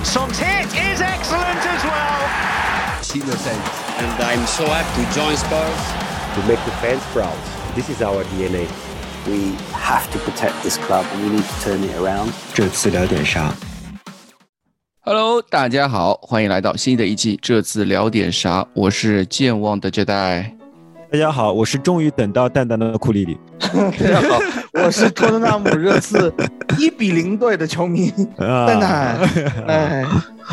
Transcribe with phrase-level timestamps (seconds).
[0.00, 2.18] And Son's hit is excellent as well.
[3.98, 6.06] and I'm so happy to join Spurs.
[6.36, 7.34] to make the fans proud.
[7.74, 8.68] This is our DNA.
[9.26, 12.30] We have to protect this club and we need to turn it around.
[12.52, 13.54] 这次聊点啥？
[15.00, 17.38] Hello，大家好，欢迎来到新的一期。
[17.40, 18.66] 这次聊点啥？
[18.74, 20.54] 我是健忘的这代。
[21.11, 23.37] 大家好，我是终于等到蛋蛋的库里里。
[23.59, 24.39] 大家好，
[24.71, 26.33] 我是托特纳姆热刺
[26.77, 29.17] 一比零队的球迷啊蛋蛋。
[29.67, 30.05] 哎，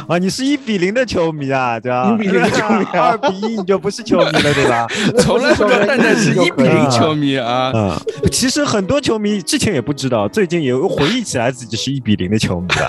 [0.06, 2.12] 啊，你是一比零的球迷啊，对吧？
[2.14, 4.86] 一比零的 球迷啊二比一你就不是球迷了，对吧？
[5.18, 7.72] 从来不知道蛋蛋是一比零球迷啊。
[7.74, 7.96] 嗯、
[8.30, 12.86] 其实很多球迷之前也不知道，最近也回忆起来自己是一比零的球迷了。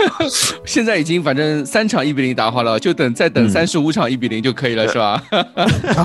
[0.65, 5.21] 现在已经反正三场一比零打好了，就等再等嗯三十五场一比零就可以了，是吧？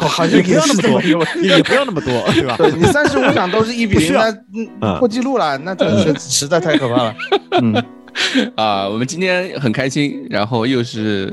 [0.00, 1.02] 好像也不也要那么多
[1.42, 2.56] 也不要那么多，对吧？
[2.56, 4.12] 对你三十五场都是一比零，
[4.80, 7.14] 那破纪录了，那真是实在太可怕了。
[7.62, 7.72] 嗯，
[8.56, 11.32] 啊，我们今天很开心，然后又是。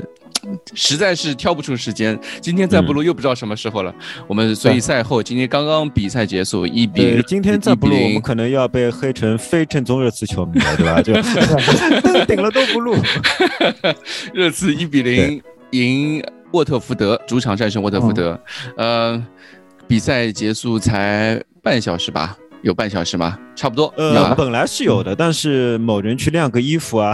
[0.74, 3.94] 实在是挑不出时间，今天再不录又不知道什么时候了。
[4.26, 11.00] 我们所以赛后今天刚刚比赛结束，一比对，今天再不录，1比0我们可能要被黑成非正宗热刺球迷了，对吧？
[11.00, 11.12] 就
[12.00, 12.96] 登 顶了都不录。
[14.34, 18.36] 热刺一比零赢沃特福德，主场战胜沃特福德。
[18.76, 19.24] 呃，
[19.86, 22.36] 比赛结束才半小时吧？
[22.62, 23.38] 有半小时吗？
[23.54, 23.92] 差不多。
[23.96, 27.12] 呃，啊本来是有的，但是某人去晾个衣服啊，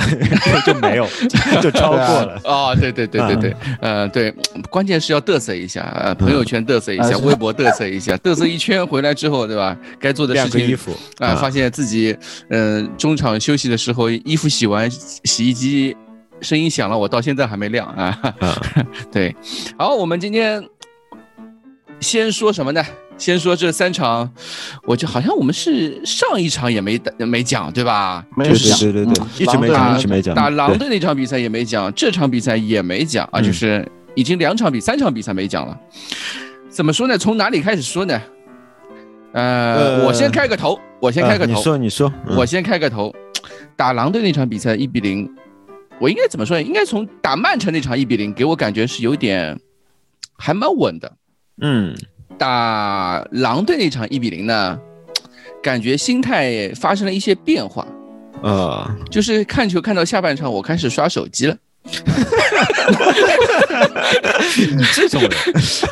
[0.65, 1.07] 就 就没有，
[1.61, 2.41] 就超过了。
[2.45, 4.31] 哦，对对对对对，呃，对，
[4.71, 9.77] 关键是要嘚瑟一下，呃，朋友圈嘚瑟一下，微博嘚瑟一下，嘚瑟一圈回来之后，对吧？
[9.99, 12.17] 该做的事情晾个衣服啊，发现自己，
[12.51, 15.97] 嗯、中场休息的时候，衣服洗完，洗衣机
[16.41, 18.19] 声音响了，我到现在还没晾啊。
[18.39, 18.63] 啊，
[19.11, 19.35] 对，
[19.77, 20.63] 好，我们今天
[22.01, 22.85] 先说什么呢？
[23.19, 24.31] 先说这三场，
[24.85, 28.25] 我就好像我们是上一场也没没讲，对吧？
[28.37, 30.35] 对没有讲对对对一直没狼讲，一直没讲。
[30.35, 35.77] 打狼队那场比赛也没讲，这场比赛也没讲啊，嗯就是已经两场比三场比赛没讲了。
[36.71, 37.19] 怎么说呢？
[37.19, 38.21] 从哪里开始说呢？
[39.33, 43.15] 呃，呃我先开个头，我先开个头你头，说你说，嗯我先开个头。
[43.77, 45.29] 打狼队那场比赛一比零，
[46.01, 46.63] 我应该怎么说呢？
[46.63, 49.59] 应该从打曼城那场一比零，给我感觉是有点
[50.37, 51.13] 还蛮稳的。
[51.61, 51.95] 嗯
[52.39, 54.79] 打狼队那场一比零呢，
[55.63, 57.87] 感觉心态发生了一些变化。
[58.43, 61.57] 呃，就是看球看到下半场，我开始刷手机了。
[64.77, 65.31] 你 这种人，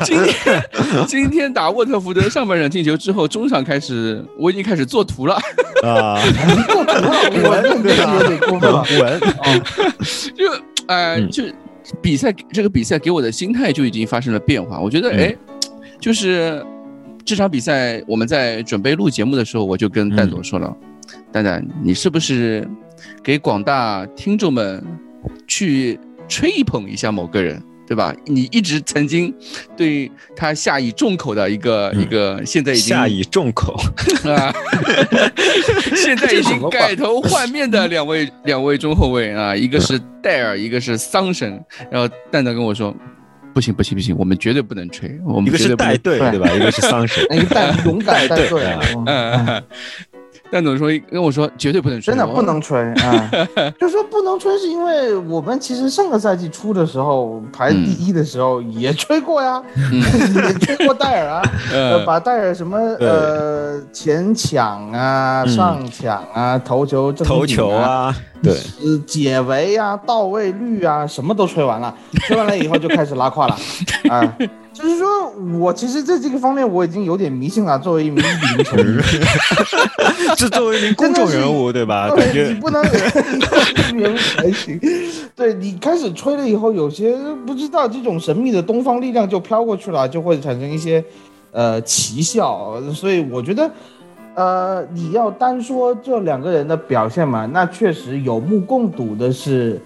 [0.03, 0.63] 今天
[1.07, 5.35] 今天打沃特福德上半场进球之后，中场开始我已经开始做图了，
[5.83, 6.21] 啊，
[6.67, 8.85] 做图了，我认对啊真有点过分了。
[9.01, 9.19] 文，
[10.35, 10.51] 就
[10.87, 11.43] 呃嗯就
[12.01, 14.79] 比赛这个比赛给我的心态就已经发生了变化。
[14.79, 15.35] 我觉得嗯哎，
[15.99, 16.65] 就是
[17.25, 20.75] 这场比赛我们在准备录节目的时候，我就跟蛋总说了，
[21.31, 22.67] 蛋蛋你是不是
[23.23, 24.83] 给广大听众们
[25.47, 27.61] 去吹捧一下某个人？
[27.87, 28.13] 对吧？
[28.25, 29.33] 你一直曾经
[29.77, 33.79] 对他下以重口的一个、嗯一个，现在已经下以重口，
[34.29, 34.53] 啊，
[35.95, 41.63] 现在已经改头换面的两位两位中后卫啊，一个是戴尔，一个是桑神。
[41.89, 42.93] 然后蛋蛋跟我说，
[43.57, 46.47] 不行不行不行，我们绝对不能吹，我一个是们绝对不能带队，对吧？
[46.55, 47.25] 一个是桑神。
[47.31, 49.05] 一个带 勇敢带队带队，嗯
[49.47, 49.63] 嗯，
[50.51, 53.31] 蛋总说跟我说绝对不能吹，真的不能吹啊！
[53.81, 59.59] 就说不能吹，是因为我们其实上个赛季初的时候排第一的时候也吹过呀，
[59.91, 59.99] 嗯
[60.35, 61.41] 也吹过戴尔啊，
[62.05, 71.93] 把戴尔什么呃前抢啊、嗯上抢啊、头球、正头球啊，对，呃，解围啊、到位率啊，什么都吹完了，
[72.27, 73.57] 吹完了以后就开始拉胯了，
[74.09, 74.37] 啊，
[74.71, 79.01] 就是说我其实在这个方面我已经有点迷信了，作为一名一比零球迷，
[80.37, 82.09] 是作为一名公众人物，对吧？
[82.15, 84.79] 感觉你不能人物才行，
[85.35, 91.03] 对你开始吹了以后，有些不知道这种神秘的东方力量就飘过去了，就会产生一些
[91.51, 93.69] 呃奇效，所以我觉得。
[94.37, 99.81] 呃，你要单说这两个人的表现嘛，那确实有目共睹的是，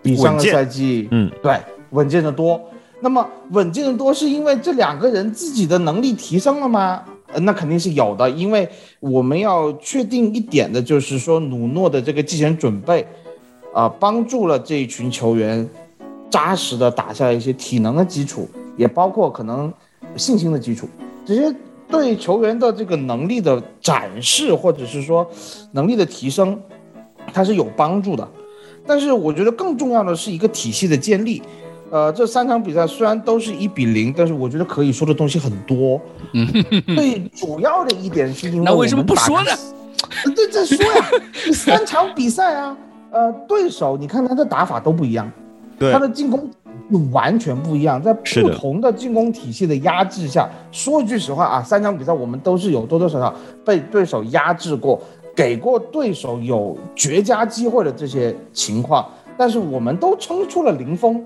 [0.00, 1.58] 比上个赛季，嗯，对，
[1.90, 2.60] 稳健的多。
[3.00, 7.02] 那么稳健的多是因为这两个人自己的能力提升了吗？
[7.32, 8.68] 呃，那肯定是有的，因为
[9.00, 13.04] 我们要确定一点的就是说，努诺的这个季前准备，
[13.74, 15.68] 啊、帮助了这一群球员
[16.30, 19.72] 扎实的打下一些体能的基础，也包括可能
[20.14, 20.88] 信心的基础，
[21.26, 21.52] 这些
[21.90, 25.28] 对球员的这个能力的展示，或者是说
[25.72, 26.58] 能力的提升，
[27.32, 28.26] 它是有帮助的。
[28.86, 31.42] 但是我觉得更重要的是一个体系的建立。
[31.90, 36.00] 呃，这三场比赛虽然都是一比零，但是我觉得可以说的东西很多。
[36.32, 36.46] 嗯，
[36.94, 39.50] 最主要的一点是因为那为什么不说呢？
[40.34, 41.10] 对，再说呀，
[41.52, 42.76] 三场比赛啊，
[43.10, 45.30] 呃，对手你看他的打法都不一样，
[45.78, 46.48] 对他的进攻
[47.12, 53.34] 完全不一样，在不同的进攻体系的压制下，说句实话啊，三场比赛我们都是有多多少少
[53.64, 55.00] 被对手压制过，
[55.34, 61.24] 给过对手有绝佳机会的这些情况，但是我们都撑出了零封。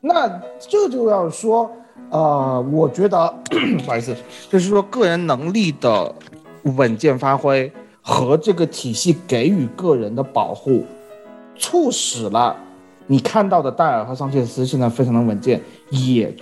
[0.00, 0.26] 那
[0.58, 1.70] 这就要说，
[2.08, 3.32] 呃，我觉得
[3.84, 4.16] 不好意思，
[4.48, 6.14] 就是说个人能力的
[6.62, 10.84] 稳健发挥和这个体系给予个人的保护，
[11.54, 12.56] 促使了
[13.10, 16.32] 你看到的戴尔和桑切斯现在非常的稳健，也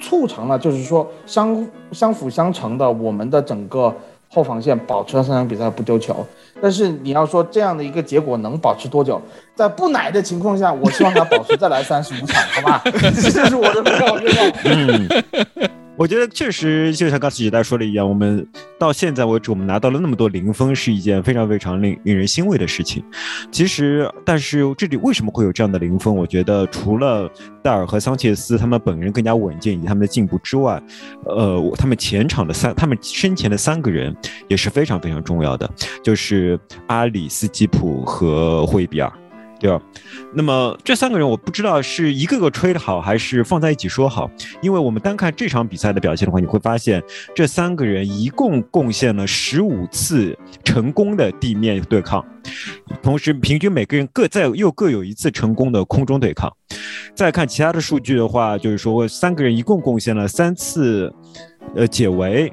[0.00, 3.94] 促成了就是说相相辅相成的我们的整个
[4.28, 6.26] 后防线保持了三场比赛不丢球。
[6.60, 9.22] 但是你要说这样的一个结果能保持多久？
[9.54, 12.82] 在不奶的情况下，我希望他保持再来三十五场，好吧？
[12.90, 14.52] 这是我的目标愿望。
[14.64, 15.08] 嗯，
[15.98, 18.46] 我觉得确实就像刚才时代说的一样，我们
[18.78, 23.02] 到现在为止，我们拿到了那么多零分，是一件非常非常令令人欣慰的事情。
[23.50, 26.14] 其实，但是这里为什么会有这样的零分？
[26.14, 27.30] 我觉得除了
[27.62, 30.80] 戴尔和桑切斯他们本人更加稳健以及他们的进步之外，
[31.24, 34.14] 呃，他们前场的三，他们身前的三个人
[34.48, 35.68] 也是非常非常重要的，
[36.02, 39.10] 就是阿里斯基普和霍伊比尔。
[39.58, 39.80] 对吧？
[40.34, 44.30] 那么这三个人，我不知道是一个个吹的好，还是放在一起说好。
[44.60, 47.02] 因为我们单看这场比赛的表现的话，你会发现
[47.34, 52.24] 这三个人一共贡献了十五次成功的地面对抗，
[53.02, 56.52] 同时平均每个人各在又各有一次成功的空中对抗。
[57.14, 61.10] 再看其他的数据的话，就是说三个人一共贡献了三次，
[61.74, 62.52] 呃解围，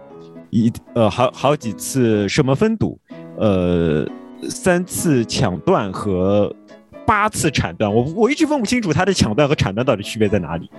[0.52, 2.98] 一呃好好几次射门封堵，
[3.38, 4.08] 呃
[4.50, 6.56] 三次抢断和。
[7.06, 10.70] 八次铲断，我我一直分不清楚他的抢断和铲断到底区别在哪里。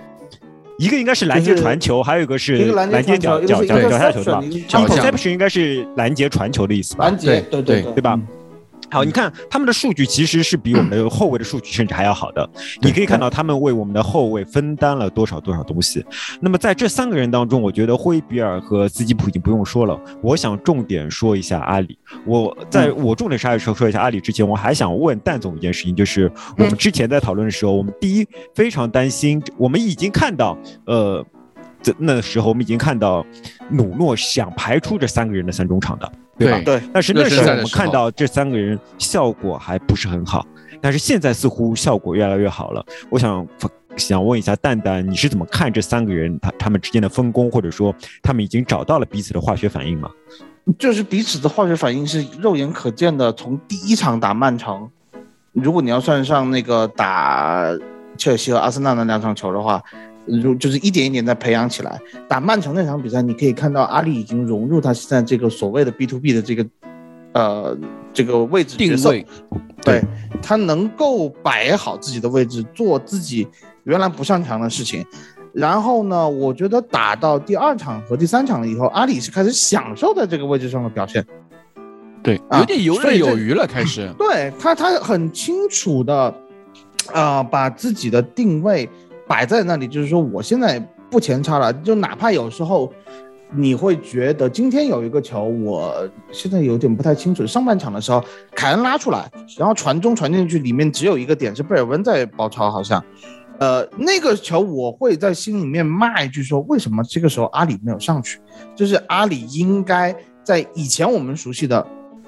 [0.77, 7.05] 一个应该是拦截传球，还有一个是拦截脚脚脚脚下球对吧？interception 应该是拦截传球的意思吧？
[7.05, 8.19] 拦截，对对对吧？
[8.95, 12.49] 好，你看他们的数据其实是比我们的后卫的数据甚至还要好的。
[12.81, 16.01] 你可以看到他们为我们的后卫分担了多少多少东西。
[16.39, 19.99] 那么在这三个人当中，我觉得霍伊比尔和斯基普已经不用说了。
[20.21, 21.99] 我想重点说一下阿里。
[22.25, 31.21] 我在我重点说说说一下阿里之前，我还想问蛋总一件事情，就是我们之前在讨论的时候，我们第一非常担心，我们已经看到，呃，
[31.97, 33.25] 那时候我们已经看到
[33.69, 36.09] 努诺想排出这三个人的三中场的。
[36.37, 36.61] 对吧？
[36.65, 40.45] 对，但是那时候我们看到这三个人效果还不是很好，
[40.81, 42.85] 但是现在似乎效果越来越好了。
[43.09, 43.47] 我想
[43.95, 50.09] 想问一下蛋蛋，你是怎么看这三个人他他们之间的分工，或者说他们已经找到了彼此的化学反应吗？
[50.77, 53.31] 就是彼此的化学反应是肉眼可见的。
[53.33, 54.89] 从第一场打曼城，
[55.53, 57.65] 如果你要算上那个打
[58.17, 59.81] 切尔西和阿森纳那两场球的话。
[60.25, 61.99] 如就是一点一点在培养起来。
[62.27, 66.65] 打曼城那场比赛，你可以看到阿里已经融入他现在这个所谓的 B to B 的这个，
[67.33, 67.77] 呃，
[68.11, 69.25] 这个位置定位，
[69.83, 70.01] 对
[70.41, 73.47] 他能够摆好自己的位置，做自己
[73.83, 75.05] 原来不擅长的事情。
[75.53, 81.25] 然后呢，我觉得打到第二场和第三场了以后，阿里是开始享受在这个位置上的表现，
[82.21, 84.11] 对，有点游刃有余了，开始。
[84.17, 86.33] 对他，他很清楚的，
[87.13, 88.89] 啊，把自己的定位。
[89.27, 90.79] 摆在那里，就是说我现在
[91.09, 92.91] 不前插了，就哪怕有时候
[93.51, 97.45] 你会觉得今天有一个球，我现在有点不太清楚。
[97.45, 98.23] 上半场的时候，
[98.55, 103.03] 凯恩拉出来，然后传中传进去，里面只有一个点是贝尔温在包抄，好像，
[103.59, 108.39] 呃，那个球我会在心里面骂一句说，为什么这个时候阿里没有上去？
[108.75, 111.85] 就是阿里应该在以前我们熟悉的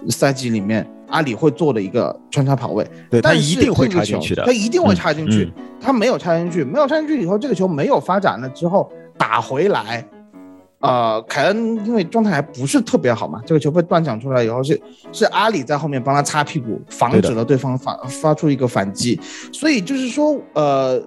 [0.10, 0.86] 赛季里面。
[1.10, 5.50] 阿里会做的一个穿插跑位，对他一定会插进去的，他一定会插进去。
[5.80, 10.06] 他没有插进去，没有插进去以后，这个球没有发展了之后打回来，
[10.82, 14.78] 呃，凯恩因为状态还不是特别好嘛，这个球被断抢出来以后是
[15.14, 19.18] 是阿里在后面帮他擦屁股，防止了对方发发出一个反击。
[19.54, 21.02] 所以就是说，呃，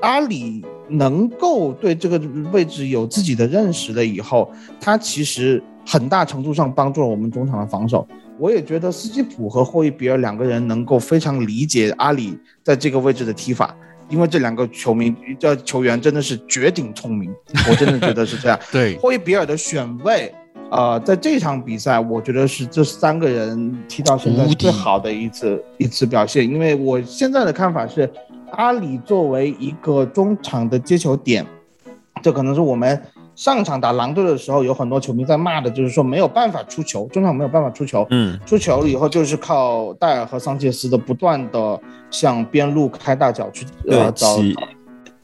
[0.00, 2.20] 阿里能够对这个
[2.50, 8.06] 位置有自己的认识了以后，他其实很大程度上帮助了我们中场的防守。
[8.38, 13.74] 我也觉得斯基普和霍伊比尔两个人能够非常理解阿里在这个位置的踢法，
[14.10, 17.34] 因为这两个球迷这球员真的是绝顶聪明，
[17.70, 18.60] 我真的觉得是这样。
[18.70, 20.32] 对，霍伊比尔的选位，
[20.70, 26.46] 呃，在这场比赛，我觉得是这三个人踢到现在最好的一次一次表现。
[26.46, 28.08] 因为我现在的看法是，
[28.52, 31.44] 阿里作为一个中场的接球点，
[32.22, 33.02] 这可能是我们。
[33.38, 38.04] 上场打狼队的时候，有很多球迷在骂的，就是说没有办法出球，中场没有办法出球。
[38.10, 41.80] 嗯，出球了以后就是靠戴尔和桑切斯的不断的
[42.10, 44.38] 向边路开大脚去呃找，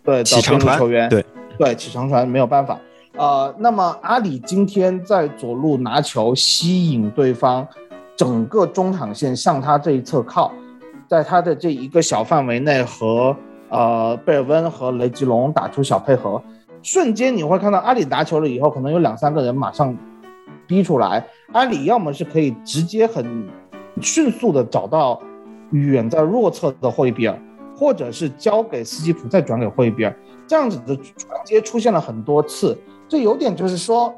[0.04, 1.26] 对找边路球员，对
[1.59, 2.78] 对起长传没有办法。
[3.16, 7.66] 呃，那么阿里今天在左路拿球吸引对方，
[8.14, 10.52] 整个中场线向他这一侧靠，
[11.09, 13.37] 在他的这一个小范围内和。
[13.71, 16.40] 呃贝尔温和雷吉隆打出小配合，
[16.85, 19.97] 瞬间你会看到阿里拿球了以后，可能有两三个人马上
[20.67, 23.49] 逼出来，阿里要么是可以直接很
[24.00, 25.21] 迅速的找到
[25.73, 27.37] 远在弱侧的霍伊比尔，
[27.75, 30.14] 或者是交给斯基普再转给霍伊比尔，
[30.47, 34.14] 这样子的传接出现了很多次，这有点就是说。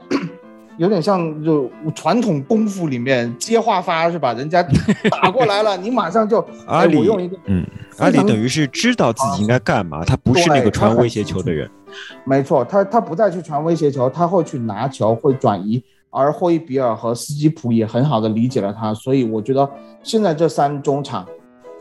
[0.76, 4.32] 有点像就传统功夫里面接话发是吧？
[4.34, 4.62] 人家
[5.10, 7.66] 打过来了，你马上就阿里我用一个嗯，
[7.98, 11.70] 阿里等于是知道自己应该干嘛，他不是那个传威胁球的人。
[12.24, 15.82] 没错，他他不再去传威胁球，他会去拿球，会转移。
[16.10, 19.68] 而霍伊比尔和斯基普也很好的理解了他，所以我觉得
[20.02, 21.26] 现在这三中场，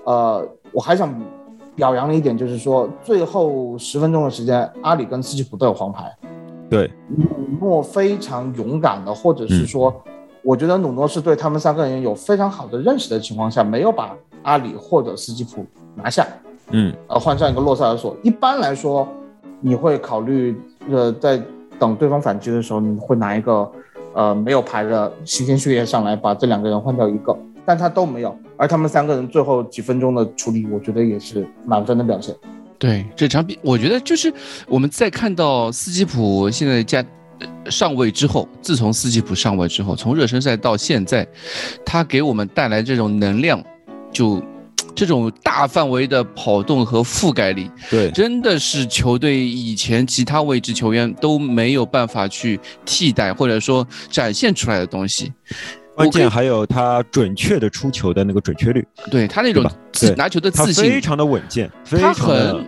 [0.03, 1.13] 呃，我还想
[1.73, 6.13] 表扬的一点就是说，最后十分钟的时间，阿里跟斯基普都有黄牌。
[6.69, 9.93] 对，努诺非常勇敢的，或者是说，
[10.41, 16.27] 我觉得努诺是对他们三个人有非常好的认识的情况下，没有把阿里或者斯基普拿下，
[16.71, 18.15] 嗯，呃，换上一个洛塞尔索。
[18.23, 19.07] 一般来说，
[19.61, 20.55] 你会考虑，
[20.89, 21.41] 呃，在
[21.79, 23.71] 等对方反击的时候，你会拿一个，
[24.13, 32.35] 呃，没有牌的新鲜血液上来把这两个人换掉一个，但他都没有，而他们三个人最后几分钟的处理，我觉得也是满分的表现。
[32.77, 34.33] 对这场比，我觉得就是
[34.67, 37.03] 我们在看到斯基普现在加
[37.69, 41.27] 上位之后，自从斯基普上位之后，从热身赛到现在，
[41.85, 43.63] 他给我们带来这种能量，
[44.11, 44.41] 就
[44.93, 55.31] 这种大范围的跑动和覆盖力，对，真的是球队以前其他位置球员都没有办法去替代或者说展现出来的东西。
[55.95, 59.63] 关键还有他准确的出球的那个准确率，对他那种
[60.17, 62.67] 拿球的自信，非常的稳健，他很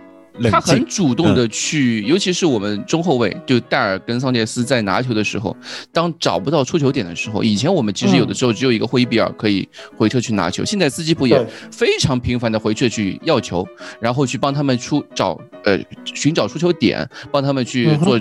[0.50, 5.54] 他很主动的去，尤其是我们中后卫就戴尔跟桑切斯在拿球的时候，
[5.92, 13.66] 当找不到出球点的时候，以前我们其实有的时候只有一个霍伊比尔可以回撤去拿球，现在斯基普也非常频繁的回撤去要球，
[14.00, 18.18] 然后去帮他们出找呃寻找出球点，帮他们去做。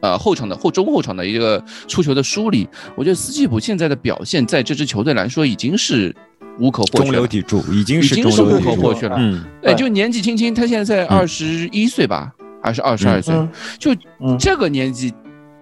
[0.00, 6.14] 呃，后场的后中后场的一个出球的梳理，我觉得斯基普现在的表现，在这支球队来说已经是
[6.58, 9.16] 无可或缺，中流砥柱，已经是中流无可或缺了。
[9.18, 13.34] 嗯，哎，就年纪轻轻，他现在才二十一岁吧，还是二十二岁？
[13.78, 13.90] 就
[14.38, 15.12] 这个年纪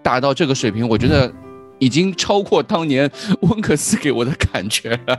[0.02, 1.32] 达到这个水平，我觉得。
[1.78, 5.18] 已经超过当年温克斯给我的感觉了。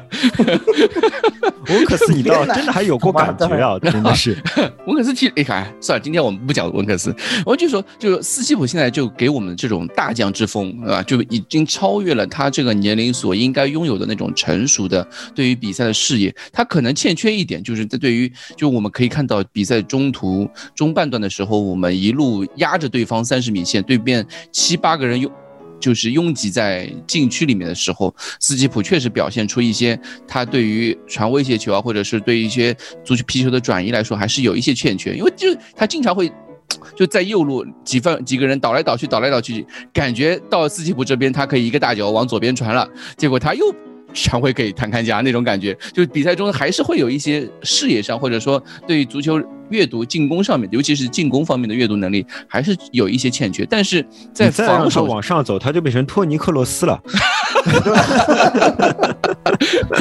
[1.69, 3.77] 温克斯，你倒真的还有过感觉啊！
[3.79, 4.37] 真的是。
[4.85, 5.43] 温克斯，其实哎，
[5.81, 7.13] 算了，今天我们不讲温克斯，
[7.45, 16.33] 我就说，就斯基普现在就给我们这种大将之风，啊，就已经超越了他这个年龄所应该拥有的那种成熟的对于比赛的视野。
[16.53, 25.29] 他可能欠缺一点，就是在对于，就我们可以看到比赛中途中半段的时候，我们一路压着对方三十米线，对面七八个人用。
[25.79, 35.15] 就是拥挤在禁区里面的时候，斯基普确实表现出一些他对于传威胁球啊，或者是对一些足球皮球的转移来说，还是有一些欠缺。
[35.15, 36.31] 因为就他经常会
[36.95, 43.73] 就在右路几分几个人倒来倒去，倒来倒去，感觉到斯基普这边他可以一个大脚往左边传了，结果他又
[44.23, 45.77] 传回给坦坎加那种感觉。
[45.93, 49.41] 就比赛中还是会有一些视野上，或者说对足球。
[49.69, 53.65] 阅读进攻上面，尤其是进攻方面的阅读能力，还是有一些欠缺。
[53.65, 56.97] 但是在防守往上走，他就变成托尼克罗斯了。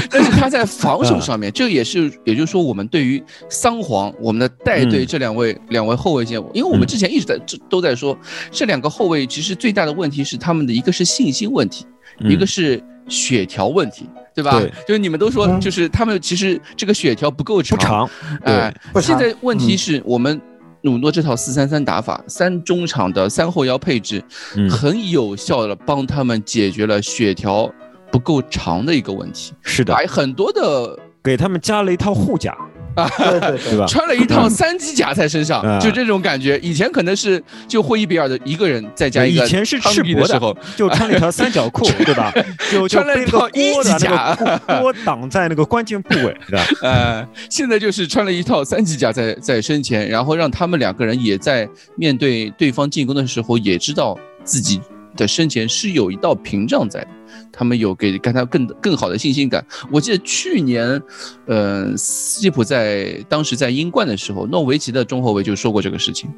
[0.09, 7.37] 但是他在防守上面，这也是，也就是说，我们对于桑黄，我们的带队这两位两位后卫线，因为我们之前一直在
[7.69, 8.17] 都在说，
[8.53, 11.85] 这两个后卫其实最大的问题是他们的一个是信心问题，
[12.21, 14.09] 一个是血条问题。
[14.37, 14.61] 对吧？
[14.87, 18.11] 就是你们都说，就是他们其实这个血条不够长，不长。
[18.43, 20.39] 哎，现在问题是我们
[20.83, 24.23] 努诺这套四三三打法，三中场的三后腰配置，
[24.69, 27.67] 很有效的帮他们解决了血条
[28.13, 29.55] 不够长的一个问题。
[29.63, 32.55] 是的，把很多的给他们加了一套护甲。
[32.97, 33.87] 啊，对对对吧？
[33.87, 36.59] 穿了一套三级甲在身上，就这种感觉。
[36.59, 42.33] 以前可能是就霍伊比尔的一个人再加一个，以前是赤膊的时候，就穿了一条三角裤， 对吧？
[42.73, 44.35] 就穿了一套一级甲，
[44.81, 46.67] 锅挡在那个关键部位， 对吧？
[46.83, 54.81] 呃，现在就是穿了一套三级甲在在身前，然后让他们两个人也在面对对方进攻的时候，也知道自己
[55.17, 57.09] 的身前是有一道屏障在的。
[57.53, 59.65] 他们有给给他更更好的信心感。
[59.91, 61.01] 我记得去年，
[61.47, 66.31] 呃，斯基普在当时在英冠的时候，诺维奇的中后卫就说过这个事情，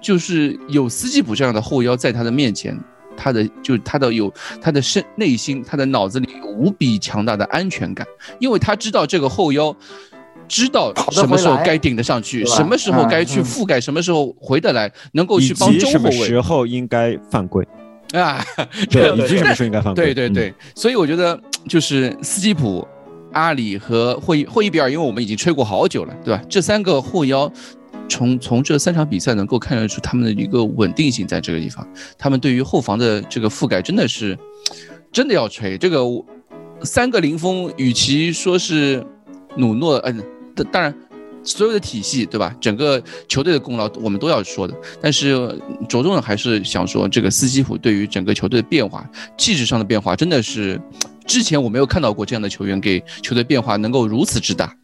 [0.00, 2.78] 就是有斯基普这样的后腰在他的面前，
[3.16, 8.06] 他的就他的有他的身内心，他的脑子里有无比强大的安全感，
[8.38, 9.74] 因为他知道这个后腰
[10.46, 17.66] 知道什么时候该顶得上去，什么时候该去覆盖，什么时候回得来，能够去帮中后卫，什么时候应该犯规。
[18.12, 18.44] 啊，
[18.90, 20.14] 对，以及什么时候应该犯规？
[20.14, 21.38] 对对对，所以我觉得
[21.68, 22.86] 就是斯基普、
[23.32, 26.42] 阿里和霍伊霍伊比尔，因为我们已经吹过好久了，对吧？
[26.48, 27.52] 这三个后腰
[28.08, 31.86] 从从这三场比赛能够看得出他们的一个稳定性在这个地方，
[32.16, 34.36] 他们对于后防的这个覆盖真的是
[35.12, 35.76] 真的要吹。
[35.76, 36.00] 这个
[36.82, 39.04] 三个零封，与其说是
[39.56, 40.22] 努诺，嗯，
[40.72, 40.94] 当然
[41.42, 42.54] 所有的体系对吧？
[42.60, 45.32] 整个球队的功劳我们都要说的，但是
[45.88, 50.80] 着重的还是想说这个斯基普对于整个球队的变化、气质上的变化，真的是
[51.26, 54.74] 之前我没有看到过这样的球员给球队变化能够如此之大。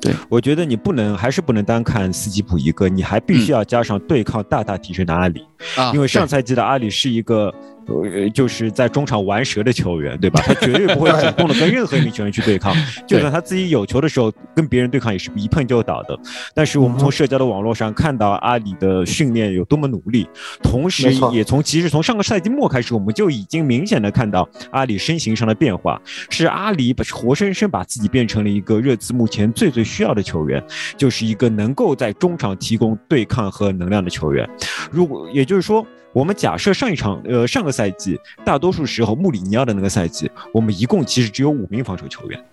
[0.00, 5.44] 对，我觉得你不能，还是不能单看斯基普一个，你还必须要加上对抗大大提升的阿里，
[5.76, 7.54] 啊，因为上赛季的阿里是一个。
[7.86, 10.40] 呃，就是在中场玩蛇的球员，对吧？
[10.46, 12.74] 他绝对不会主动的跟任何一名球员去对抗，
[13.06, 16.18] 就算他自己有球的时候，跟别人对抗也是一碰就倒的。
[16.54, 20.28] 但是我们从社交的网络上看到阿里的训练有多么努力，
[20.62, 30.62] 同时也从其实从上个赛季末开始，我们就已经明显的看到阿里身形上的变化，是阿里把活生生把自己变成了一个热刺目前最最需要的球员，
[30.96, 34.48] 就是一个能够在中场提供对抗和能量的球员。
[34.92, 35.84] 如果也就是说。
[36.12, 42.44] 我们假设上一场，呃，上个赛季大多数时候穆里尼奥的那个赛季，我们一共其实只有五名防守球员。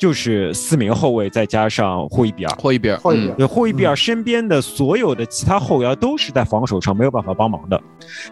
[0.00, 2.56] 就是四名后卫，再加上霍伊比尔。
[2.58, 7.78] 霍伊比尔，霍伊比尔，霍伊比尔身边的所有的其他后腰都是在防守上没有办法帮忙的。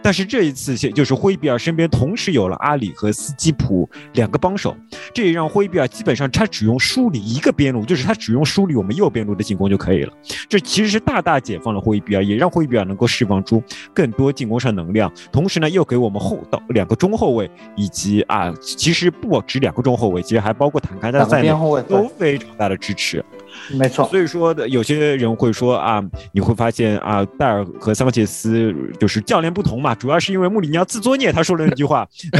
[0.01, 4.75] 但是这一次，就是霍伊比尔身边同时有了阿里和斯基普两个帮手，
[5.13, 10.13] 这也让霍伊比尔基本上他只用梳理一个边路，就是他只用梳理我们右边路的进攻就可以了。
[10.49, 15.13] 这其实是大大解放了霍伊比尔，也让霍伊比尔能够释放出更多进攻上能量。
[15.31, 21.58] 同时呢，又给我们后到两个中后卫以及啊，其实不止两个中后卫，其实还包括坦卡在内。
[21.89, 23.25] 都非常大的支持，
[23.71, 24.07] 没错。
[24.09, 32.07] 所以说的有些人会说啊，你会发现啊，戴尔和桑切斯就是教练不同嘛，主要是因为穆里尼奥自作孽，他说了那句话，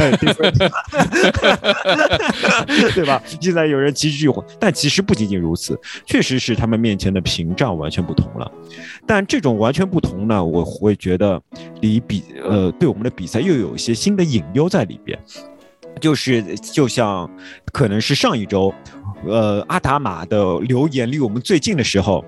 [2.93, 3.21] 对吧？
[3.41, 8.51] 现在有人提这句，但其实不仅仅如此，确实是他们面前的屏障完全不同了。
[9.05, 11.41] 但这种完全不同呢，我会觉得
[11.81, 15.17] 离比呃对我们的比赛又有一些新的隐忧在里边。
[15.99, 17.29] 就是就像，
[17.73, 18.73] 可能是上一周，
[19.25, 22.23] 呃，阿达玛的留言离我们最近的时候，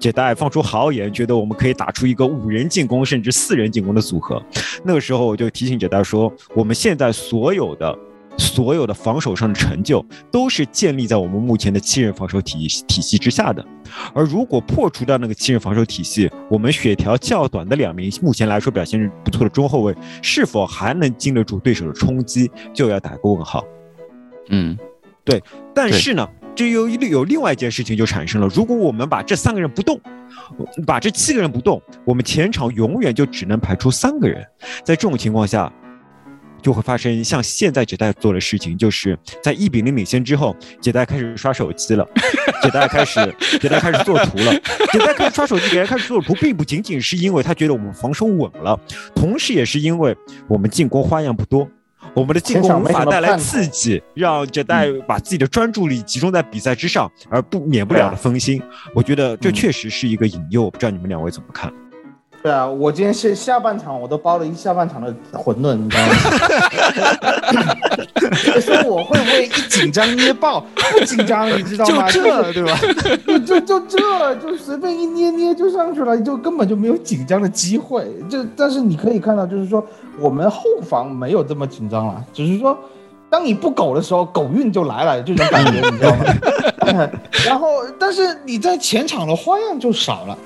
[0.00, 4.42] 杰代放出豪言，觉得我们可以打出一个五人进攻甚至四人进攻的组合。
[4.84, 7.98] 那个时候我就提醒杰代说，我们现在所有的。
[8.36, 13.64] 所有的防守上的成就都是建立在我们目前的七人防守体系体系之下的，
[14.12, 23.64] 而如果破除掉那个七人防守体系，我们血条较短的两名目前来说表现不错的中后卫，是否还能经得住对手的冲击，就要打个问号。
[24.48, 24.76] 嗯，
[25.24, 25.42] 对。
[25.74, 30.00] 但是呢，这又有另外一件事情就产生了：如果我们把这三个人不动，
[30.86, 34.44] 把这七个人不动，我们前场永远就只能排出三个人。
[34.84, 35.72] 在这种情况下。
[36.62, 42.08] 就会发生像现在杰代做的事情，就是在一比零领先之后，杰代开始刷手机了，
[42.62, 43.20] 杰代开始
[43.60, 44.50] 杰代开始做图了，
[44.90, 48.80] 杰代开始刷手机，杰代开始做图，并不仅仅是因为他觉得我们防守稳了，
[49.14, 50.16] 同时也是因为
[50.48, 51.68] 我们进攻花样不多，
[52.14, 58.62] 我们的进攻无法带来刺激，让杰代把自己的专注力集中在比赛之上，而不免不了的分心。
[58.94, 61.72] 我觉得这确实是一个引诱，不知道你们两位怎么看？
[62.44, 66.14] 对啊，我今天是下半场我都包了一下半场的馄饨，你知道吗？
[68.60, 70.60] 说我会不会一紧张捏爆？
[70.76, 72.06] 不紧张，你知道吗？
[72.12, 72.78] 就这，对吧？
[73.24, 78.06] 就就就这就随便一捏捏就上去了，就根本就没有紧张的机会。
[78.28, 79.82] 就但是你可以看到，就是说
[80.20, 82.78] 我们后防没有这么紧张了，只是说
[83.30, 86.26] 当你不苟的时候，狗运就来了，这种感觉，你知道吗？
[87.46, 90.36] 然后，但是你在前场的花样就少了。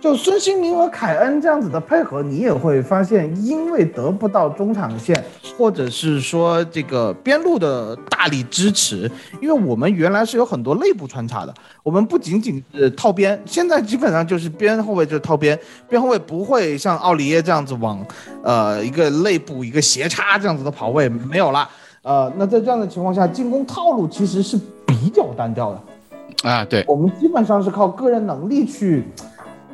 [0.00, 5.22] 就孙兴民和凯恩这样子的配合，你也会发现，因为得不到中场线，
[5.58, 9.10] 或者是说这个边路的大力支持，
[9.42, 18.02] 因为我们原来是有很多内部穿插的，我们不仅仅是套边，现在基本上就是边后卫就是套边，边后卫不会像奥里耶这样子往，
[18.42, 21.68] 呃一个内部一个斜插这样子的跑位没有了，
[22.00, 29.04] 呃，那在这样的情况下，进攻套路其实是比较单调的，啊，对，我们基本上是靠个人能力去。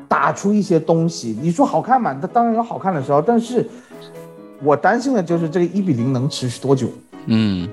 [0.08, 2.14] 打出一些东西，你说好看嘛？
[2.20, 3.66] 它当然有好看的时候，但是
[4.62, 6.88] 我担心的就是这个一比零能持续多久？
[7.26, 7.68] 嗯，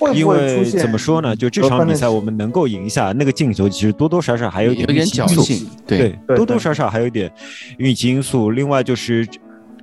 [0.00, 0.80] 会不会出现？
[0.80, 1.36] 怎么说呢？
[1.36, 5.66] 就这场比赛我们能够赢下那个进球，其实多多少少还有点运气因素。
[5.86, 7.30] 对，多多少少还有点
[7.78, 8.50] 运气因素。
[8.50, 9.28] 另外就是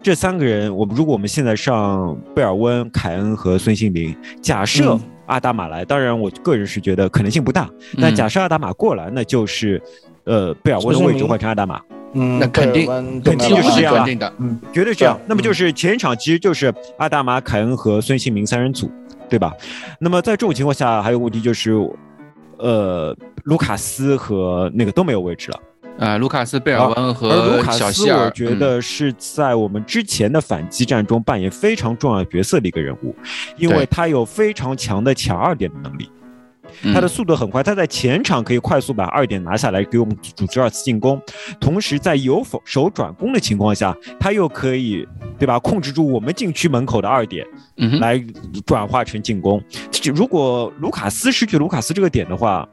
[0.01, 7.69] 这三个人，我们如果我们现在上贝尔温、凯恩和孙兴民，假设阿达玛来，当然我个人是觉得可能性不大，
[8.01, 9.81] 但假设阿达玛过来，那就是。
[10.27, 12.85] 呃，贝尔温的位置换成阿达玛，嗯，那肯定
[13.23, 15.17] 肯定就是这样的，嗯，绝对这样。
[15.25, 18.91] 那么就是前场其实就是阿达玛、凯恩和孙兴民三人组，
[19.29, 19.53] 对吧？
[20.01, 21.71] 那么在这种情况下，还有问题就是，
[22.57, 25.59] 呃，卢卡斯和那个都没有位置了。
[25.97, 33.15] 啊，卢卡斯、贝尔温和卡斯，小希尔，我觉得是在我们之前的反击战中扮演非常重要角色的一个人物，
[33.57, 36.09] 因为他有非常强的抢二点的能力。
[36.83, 41.21] 嗯他的速度很快，他在前场可以快速把二点拿下来，给我们组织二次进攻。
[41.59, 45.59] 同时，在有否手转攻的情况下，他又可以，对吧？
[45.59, 47.45] 控制住我们禁区门口的二点，
[47.77, 48.23] 嗯，来
[48.65, 49.61] 转化成进攻。
[50.13, 52.67] 如果卢卡斯失去卢卡斯这个点的话，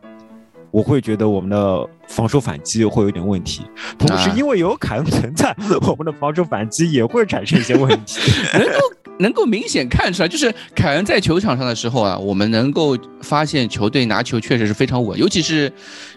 [0.71, 3.63] 我会觉得我们的防守反击会有点问题。
[3.99, 5.55] 同时啊，因为有凯恩存在，
[5.87, 8.21] 我们的防守反击也会产生一些问题。
[8.59, 8.79] 能够
[9.19, 15.73] 能够明显看出来，就是凯恩在球场上的时候啊，我们能够发现球队拿球确实是非常稳，尤其是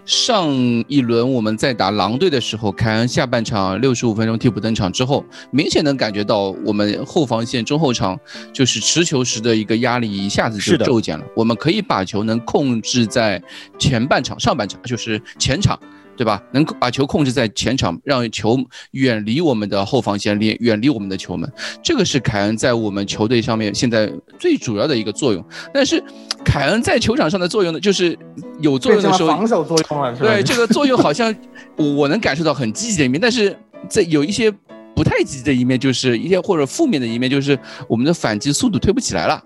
[0.06, 0.50] 上
[0.88, 8.20] 一轮我们在打狼队的时候，凯恩下半场六十五分钟替补登场之后，明显能感觉到我们后防线中后场
[8.52, 13.42] 就是持球时的一个压力一下子就骤减了，我们可以把球能控制在
[13.78, 15.78] 前半场、上半场，就是前场。
[16.17, 16.41] 对吧？
[16.51, 18.58] 能够把球控制在前场，让球
[18.91, 21.49] 远离我们的后防线，离远离我们的球门。
[21.84, 25.45] 这个是凯恩在我们球队上面现在最主要的一个作用。
[25.73, 26.03] 但是，
[26.43, 28.17] 凯恩在球场上的作用呢，就是
[28.60, 30.17] 有作用的时候，防守作用了？
[30.17, 31.34] 对这个作用好像
[31.75, 33.56] 我能感受到很积极的一面，但是
[33.88, 34.51] 在有一些
[34.95, 39.43] 不太积极的一面，就是一些或者负面的一面，就是我们的反击速度推不起来了。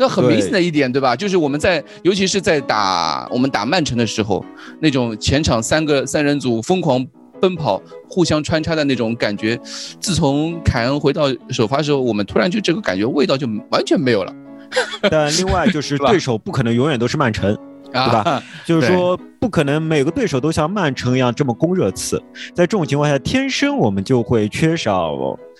[0.00, 1.14] 那很明显的一点，对吧？
[1.14, 4.42] 就是我们在，尤其是在打我们打曼城的时候，
[4.80, 7.06] 那种前场三个三人组疯狂
[7.38, 9.60] 奔跑、互相穿插的那种感觉，
[10.00, 14.34] 自从凯恩回到首发时候，我们突然就这个感觉味道就完全没有了，
[15.10, 17.54] 但另外就 是对手不可能永远都是曼城，
[17.92, 18.42] 啊，对吧？
[18.64, 22.16] 就是说不可能每个对手都像曼城一样这么攻热刺，
[22.54, 25.14] 在这种情况下，天生我们就会缺少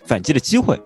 [0.07, 0.81] 反击的机会。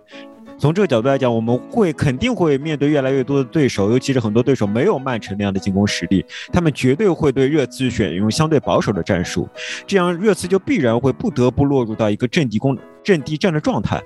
[0.58, 9.48] 从这个角度来讲，我们会肯定会面对越来越多的对手，尤其是很多对手没有曼城那样的进攻实力，他们绝对会对热刺选用相对保守的战术，
[9.86, 14.02] 这样热刺就必然会不得不落入到一个阵地攻、阵地战的状态。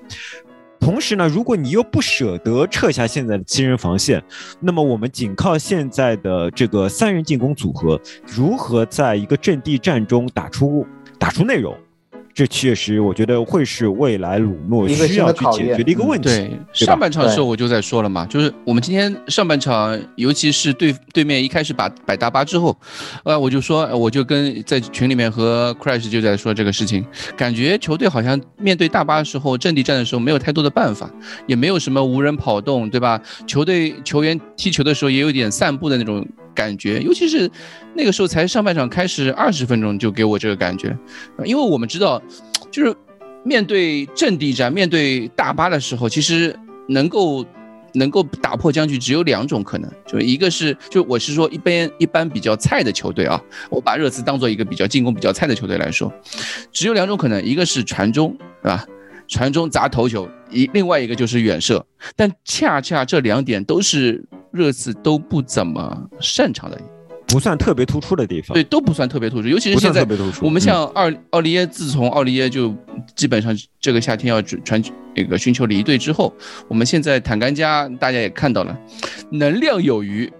[0.80, 4.22] 同时呢，如果你又不舍得撤下现在的七人防线，
[4.60, 10.86] 那么我们仅靠现在的这个三人进攻组合，如何在一个阵地战中打出
[11.18, 11.76] 打出内容？
[12.38, 16.28] 这确实，我觉得会是未来鲁诺需要去解决的一个问题。
[16.28, 22.78] 对，对上半场的时候我就在说了嘛，就是我们今天上半场，尤其是对对面一开始把摆大巴之后，
[23.24, 27.04] 呃，我就说，呃我就跟在群里面和 Crash 就在说这个事情，
[27.36, 31.10] 感觉球队好像面对大巴的时候，阵地战的时候没有太多的办法，
[31.48, 33.20] 也没有什么无人跑动，对吧？
[33.48, 37.50] 球队球员踢球的时候也有点散步的那种感觉，尤其是
[37.94, 40.96] 那个时候才上半场开始二十分钟就给我这个感觉，
[41.44, 42.20] 因为我们知道，
[42.70, 42.94] 就是
[43.44, 46.54] 面对阵地战、面对大巴的时候，其实
[46.88, 47.44] 能够
[47.94, 56.12] 能够打破僵局只有两种可能，就一个是就我是说一般一般比较菜的球队啊，我把热刺当做一个比较进攻比较菜的球队来说，
[56.72, 58.84] 只有两种可能，一个是传中，对吧？
[59.26, 61.84] 传中砸头球，一另外一个就是远射，
[62.16, 66.80] 但恰恰这两点都是热刺都不怎么擅长的，
[67.26, 70.44] 不算特别突出的地方，对，都不算特别突出，尤其是现在特别突出。
[70.44, 72.74] 我们嗯像奥奥利耶，自从奥利耶就
[73.14, 74.82] 基本上这个夏天要传传
[75.14, 76.32] 那个寻求离队之后，
[76.68, 78.76] 我们现在坦甘加大家也看到了，
[79.30, 80.32] 能量有余，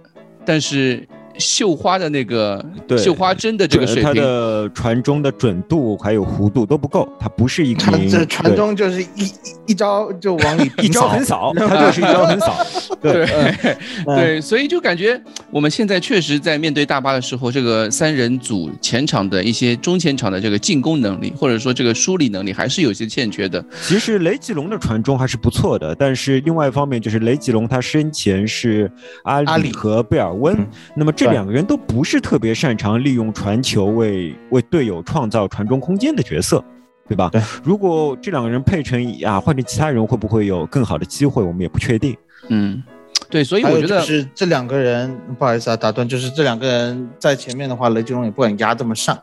[0.45, 1.07] 但是
[1.39, 2.63] 绣花的那个
[2.97, 9.31] 绣花针的这个水它平，的传中的准度还有弧度都不够，它不是一个名这传中就是一一
[9.67, 12.57] 一招就往里 一招横扫， 它就是一招横扫。
[13.01, 23.63] 对，对对，所以就感觉我们现在确实在面对大巴的时候，这个三人组前场的一些中前场的这个进攻能力，或者说这个梳理能力，还是有些欠缺的。
[23.81, 28.91] 其实雷吉隆的传中还是不错的，但是另外一方面就是雷吉隆他身前是
[29.23, 29.71] 阿阿里里。
[29.71, 30.67] 和贝尔温，嗯。
[30.95, 36.63] 那么这对两个人都不是特别擅长利用传球为为队友创造传中空间的角色。
[37.07, 37.27] 对吧？
[37.31, 41.41] 对如果这两个人配成啊，换成其他人会不会有更好的机会？
[41.41, 42.15] 我们也不确定。
[42.49, 42.83] 嗯，
[43.31, 49.17] 对，所以我觉得就是这两个人，不好意思啊，打断，就是这两个人在前面的话，雷吉隆也不敢压这么上。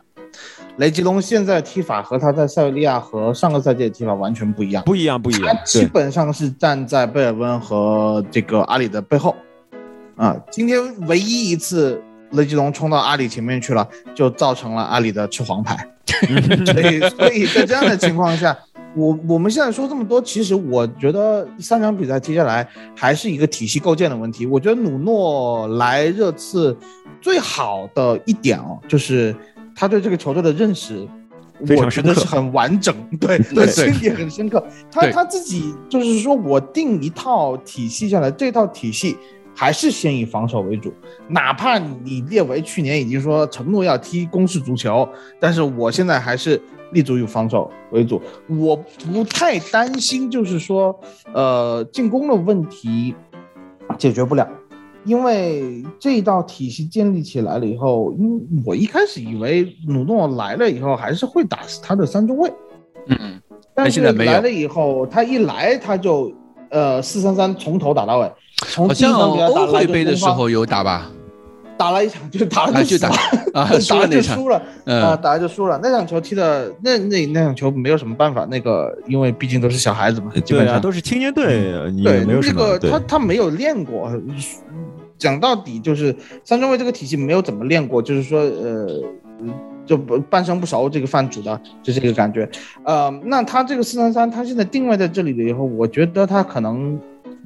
[0.79, 5.57] 雷吉隆现在踢法和他在塞维利亚和上个赛季的踢法完全不一样，不一样，不一他样。
[5.65, 9.33] 基，本上是站在贝尔温和这个阿里的背后。
[10.17, 12.03] 啊，今天唯一一次
[12.33, 15.77] 雷吉隆冲到阿里前面去了，就造成了阿里的吃黄牌。
[16.65, 18.57] 所以，所以在这样的情况下，
[18.95, 24.47] 我我们现在说这么多，其实我觉得三场比赛接下来还是一个体系构建的问题。
[24.47, 26.77] 我觉得努诺来热刺
[27.21, 29.37] 最好的一点哦，就是
[29.75, 31.07] 他对这个球队的认识。
[31.59, 34.63] 我觉得是很完整， 对对心里很深刻。
[34.91, 39.17] 他他自己就是说我定一套体系下来，这套体系
[39.57, 40.93] 还是先以防守为主，
[41.29, 45.09] 哪怕你列为去年已经说承诺要踢攻势足球，
[45.41, 46.61] 但是我现在还是
[46.93, 48.21] 立足于防守为主。
[48.47, 50.95] 我不太担心，就是说，
[51.33, 53.15] 呃，进攻的问题
[53.97, 54.47] 解决不了，
[55.05, 62.53] 因为这一道体系建立起来了以后，因我一开始以为努诺来了以后还是会打死他的三中卫，
[63.07, 63.41] 嗯，
[63.75, 66.31] 但是来了以后，他一来他就
[66.77, 68.31] 呃四三三从头打到尾，
[68.69, 71.11] 从好像第一场比赛打欧会了一个东方杯的时候有打吧？
[71.79, 73.17] 打了一场就打了啊，就打了。
[73.55, 75.81] 啊，输打了就输了，啊，嗯，打了就输了。
[75.83, 80.79] 那场球踢的那那那场球没有什么办法，那个因为毕竟都是小孩子嘛，基本上。
[80.81, 82.91] 都是青年队，对也没有什那个么对。
[82.91, 84.11] 他他没有练过，
[85.19, 88.87] 讲到底就是三中卫这个体系没有怎么练过，就是说呃。
[89.87, 92.49] 就不半生不熟，这个饭煮的就这个感觉，
[92.85, 97.01] 呃，那他这个四三三，他现在定位在这里了以后，我觉得他可能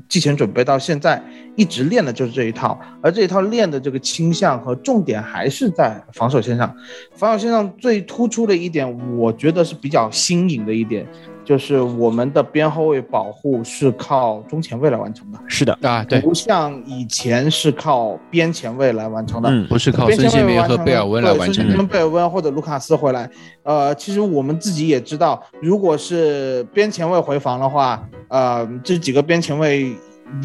[0.09, 1.23] 季前准备到现在
[1.55, 6.75] 一直练的就是这一套，而这一套练的这个倾向和重点还是在防守线上。
[7.15, 11.07] 防守线上最突出的一点，我觉得是比较新颖的一点，
[11.51, 19.49] 就是我们的边后卫保护是靠中前卫来完成的，是的，啊，对，不像以前是靠边前卫来完成的。
[19.51, 23.29] 嗯，不是靠边孙兴民前卫完成和贝尔温来对完成的孙兴民、，贝尔温或者卢卡斯回来。
[23.65, 29.93] 呃，其实我们自己也知道，如果是边前卫回防的话，呃，这几个边前卫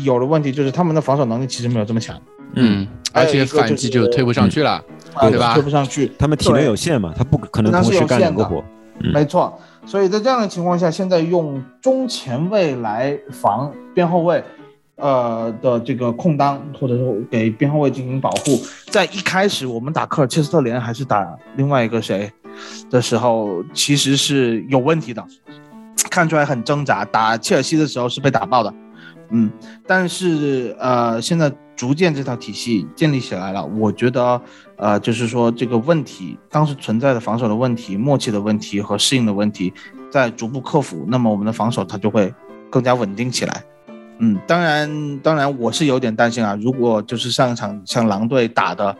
[0.03, 2.19] 有的问题就是他们的防守能力其实没有这么强，
[2.55, 6.11] 嗯，而且反击就推不上去了，啊对吧推不上去。
[6.17, 8.57] 他们体能对有限嘛，他不可能同时干两个活。
[8.57, 8.65] 嗯
[9.13, 14.43] 没错，所以在这样的情况下，现在用中前卫来防边后卫，
[14.95, 18.59] 呃的这个空当，或者说给边后卫进行保护。
[18.89, 22.31] 在一开始我们打科尔切斯特联还是打另外一个谁
[22.89, 25.23] 的时候，其实是有问题的，
[26.09, 27.05] 看出来很挣扎。
[27.05, 28.73] 打切尔西的时候是被打爆的，
[29.29, 29.51] 嗯，
[29.85, 34.41] 但是呃，现在逐渐这套体系建立起来了，我觉得
[34.77, 39.73] 呃，就是说这个问题当时存在的防守的问题、默契的问题和适应的问题，
[40.09, 42.33] 在逐步克服，那么我们的防守它就会
[42.69, 43.63] 更加稳定起来。
[44.19, 48.95] 嗯，当然，当然我是有点担心啊，如果就是上一场像狼队打的，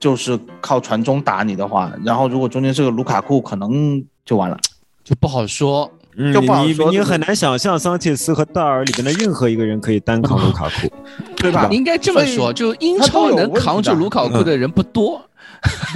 [0.00, 4.58] 就是靠传中打你的话，然后如果中间是个卢卡库，可能就完了。
[5.04, 5.88] 就不好说。
[6.16, 10.90] 嗯，就不好你你很难想象桑切斯和戴尔里边的任何一个人可以单扛卢卡库，
[11.36, 11.68] 对吧？
[11.70, 15.20] 应该这么说，就英超能扛住卢卡库的人不多。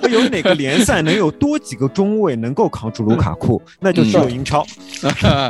[0.00, 3.60] 不 有哪个联赛能有多几个中卫能够扛住卢卡库？
[3.78, 4.66] 那就只有英超，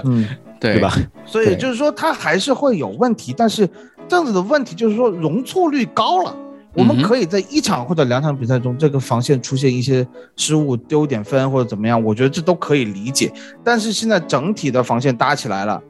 [0.05, 0.27] 嗯，
[0.61, 0.95] 对对吧？？
[1.25, 3.69] 所以就是说他还是会有问题，但是
[4.09, 6.37] 这样子的问题就是说容错率高了。
[6.75, 10.07] 我们可以在一场或者两场比赛中，这个防线出现一些
[10.37, 13.33] 失误，丢点分或者怎么样，我觉得这都可以理解。
[13.63, 15.81] 但是现在整体的防线搭起来了，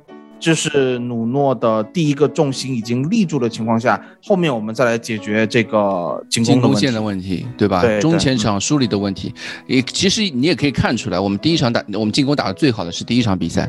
[0.44, 7.00] 就是努诺的第一个重心已经立住的情况下，后面我们再来解决这个进攻的问题进攻线的。
[7.00, 7.82] 问题，对吧？
[7.98, 9.32] 中前场梳理的问题，
[9.66, 13.66] 也其实你也可以看出来，我们第一场打我们进攻打的最好的是第一场比赛，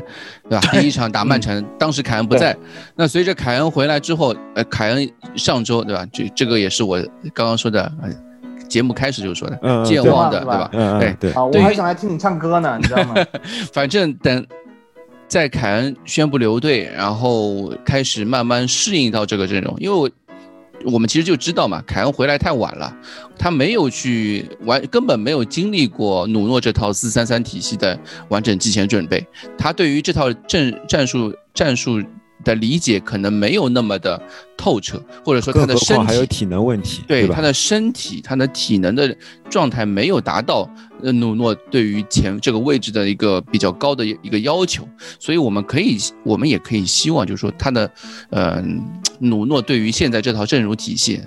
[0.50, 0.68] 对吧？
[0.70, 2.54] 第一场打曼城，当时凯恩不在，
[2.94, 6.06] 那随着凯恩回来之后，呃，凯恩上周对吧？
[6.12, 6.98] 这这个也是我
[7.32, 8.10] 刚刚说的，呃
[8.68, 13.14] 节目开始就说的，嗯，健忘的，对吧对对嗯对，啊，我还想来听你唱歌呢，你知道吗？
[13.72, 14.46] 反正等
[15.28, 20.10] 在凯恩宣布留队，然后开始慢慢适应到这个阵容，因为我
[20.92, 22.96] 我们其实就知道嘛，凯恩回来太晚了，
[23.38, 29.26] 他没有去完，根本没有经历过努诺这套四三三体系的完整季前准备，
[29.58, 32.02] 他对于这套阵战术战术。
[32.44, 34.20] 的理解可能没有那么的
[34.56, 37.42] 透彻，或者说他的身体况还有体能问题，吧对他？
[37.42, 39.16] 的身体、他的体能的
[39.48, 40.68] 状态没有达到
[41.02, 44.86] 呃努诺对于前这个位置的一个比较高的一个要求，
[45.18, 47.90] 所以我们可以，我们也可以希望，就是说他的
[48.30, 48.62] 呃
[49.20, 51.20] 努诺对于现在这套阵容体系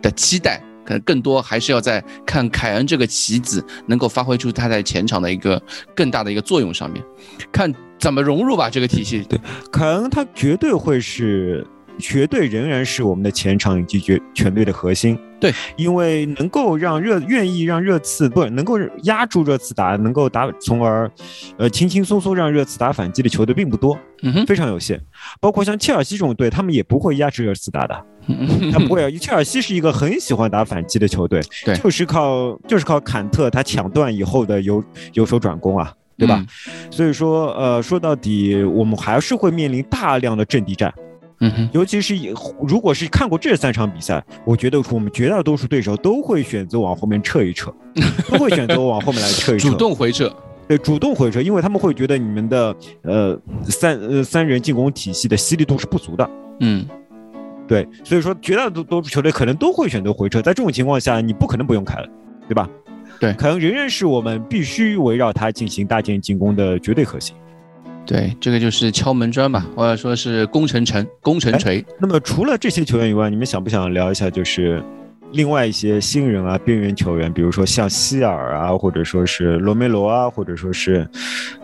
[0.00, 0.62] 的期待。
[0.84, 5.60] 可能更多还是要在看凯恩这个棋子能够发挥出他在前场的一个
[5.94, 7.02] 更大的一个作用上面，
[7.50, 9.22] 看怎么融入吧这个体系。
[9.28, 9.40] 对
[9.70, 11.66] 凯恩他绝对会是，
[11.98, 15.18] 绝对仍然是我们的前场以及全全队的核心。
[15.40, 21.10] 对，因为能够让热愿意让热刺不能够压住热刺打，能够打，从而
[21.56, 25.00] 呃轻轻松松让热刺打反击的球队并不多，嗯哼，非常有限。
[25.40, 28.04] 包括像切尔西这种队，他们也不会压制热刺打的，
[28.72, 29.10] 他不会啊。
[29.20, 34.82] 切尔西是一个很喜欢打反击的球队，对就是靠就是靠坎特他抢断以后的由
[35.14, 35.92] 由守转攻啊。
[36.18, 36.44] 对吧？
[36.88, 40.92] 所以说，呃，说到底，我们还是会面临大量的阵地战。
[41.40, 42.32] 嗯哼，尤其是以
[42.62, 47.74] 如果是看过这三场比赛，我觉得我们绝大多数对手都会选择往后面撤一撤，
[48.30, 50.32] 都会选择往后面来撤一撤，主动回撤。
[50.68, 56.30] 对，主动回撤，因为他们会觉得你们的呃三呃三人进攻体系的犀利度是不足的。
[56.60, 56.86] 嗯，
[57.66, 60.42] 对，所以说绝大多多数球队可能都会选择回撤。
[60.42, 62.10] 在这种情况下，你不可能不用凯恩，
[62.48, 62.68] 对吧？
[63.20, 67.36] 对凯恩仍然是我们必须围绕他进行搭建进攻的绝对核心。
[68.04, 71.84] 对，这个就是敲门砖吧，或者说是攻城城、攻城锤。
[72.00, 74.82] 那么除了这些球员以外，你们想不想聊一下就是？
[75.32, 81.08] 另外一些新人啊，边缘球员，比如说像希尔啊，或者说是罗梅罗啊，或者说是，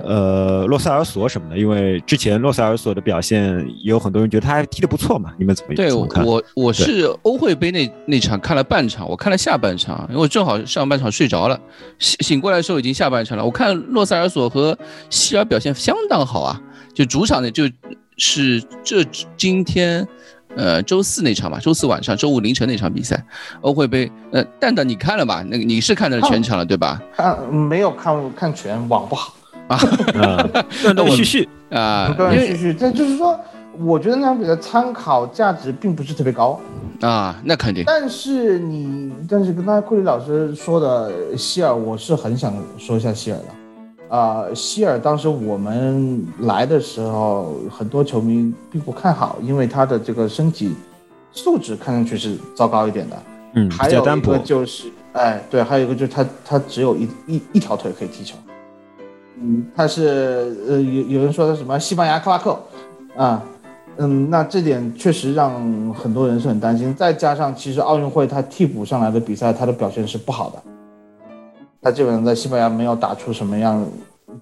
[0.02, 1.59] 呃，洛塞尔索什么的。
[1.59, 5.33] 因为之前洛塞尔索的表现，也有很多人觉得他还踢得不错嘛。
[5.38, 6.24] 你们怎么对怎么看？
[6.24, 11.61] 我我是欧会杯那那场看了半场，我看了下半场，因为正好上半场睡着了，
[11.98, 13.44] 醒醒过来的时候已经下半场了。
[13.44, 14.76] 我看洛塞尔索和
[15.11, 16.61] 希尔表现相当好啊，
[16.94, 17.68] 就主场的就
[18.16, 19.04] 是这
[19.37, 20.09] 今天。
[20.58, 23.24] 呃，周四那场吧，周四晚上、周五凌晨那场比赛，
[23.60, 24.10] 欧会杯。
[24.32, 25.44] 呃，蛋蛋你看了吧？
[25.48, 27.00] 那个你是看的全场了对吧？
[27.16, 29.32] 看没有看看全，网不好
[29.68, 29.78] 啊，
[30.82, 32.74] 断断续续啊，断断续续。
[32.74, 33.38] 这就是说，
[33.78, 36.60] 我觉得那场比赛参考价值并不是特别高
[37.02, 37.84] 啊，那肯定。
[37.86, 43.44] 但是你，但是跟刚才库里老师说的希尔，我是很想说一下希尔的。
[44.08, 50.74] 啊、呃，希尔当时我们来的时候，很多球迷并不看好，因为他的这个身体
[51.32, 53.16] 素质看上去是糟糕一点的。
[53.54, 58.36] 嗯，还有一个就是，哎，对，还有一个就是他他只有一一一条腿可以踢球。
[59.40, 62.58] 嗯，他是呃有有人说他什么西班牙克拉克
[63.16, 63.42] 啊，
[63.98, 66.94] 嗯，那这点确实让很多人是很担心。
[66.94, 70.62] 再加上其实奥运会他替补上来的比赛，他的表现是不好的。
[71.88, 73.83] 他基本上在西班牙没有打出什么样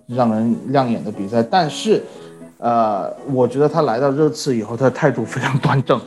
[0.08, 2.02] 让人亮眼的比赛，但是，
[2.58, 6.00] 呃，我觉得他来到热刺以后，他的态度非常端正，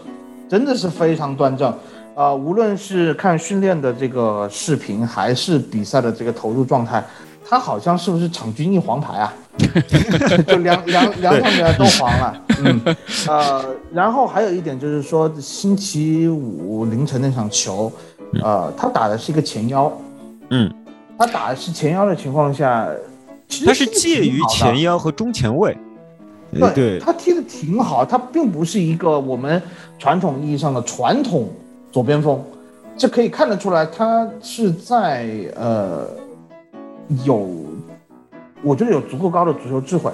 [0.49, 1.73] 真的是非常端正。
[2.15, 7.01] 呃，无论是看训练的这个视频，还是比赛的这个投入状态，
[7.47, 9.33] 他好像是不是场均一黄牌啊？
[10.45, 12.41] 就两两两场比赛都黄了。
[12.65, 12.81] 嗯，
[13.29, 17.89] 呃，然后还有一点就是说，星期五凌晨那场球，
[18.43, 19.89] 呃，他打的是一个前腰。
[20.49, 20.69] 嗯。
[21.19, 22.89] 他打的是前腰的情况下，
[23.49, 25.77] 其实他是介于前腰和中前卫。
[26.49, 29.61] 对，对他踢的挺好，他并不是一个我们
[29.99, 31.49] 传统意义上的传统
[31.91, 32.41] 左边锋，
[32.95, 35.27] 这可以看得出来，他是在
[35.57, 36.07] 呃
[37.25, 37.49] 有，
[38.63, 40.09] 我觉得有足够高的足球智慧。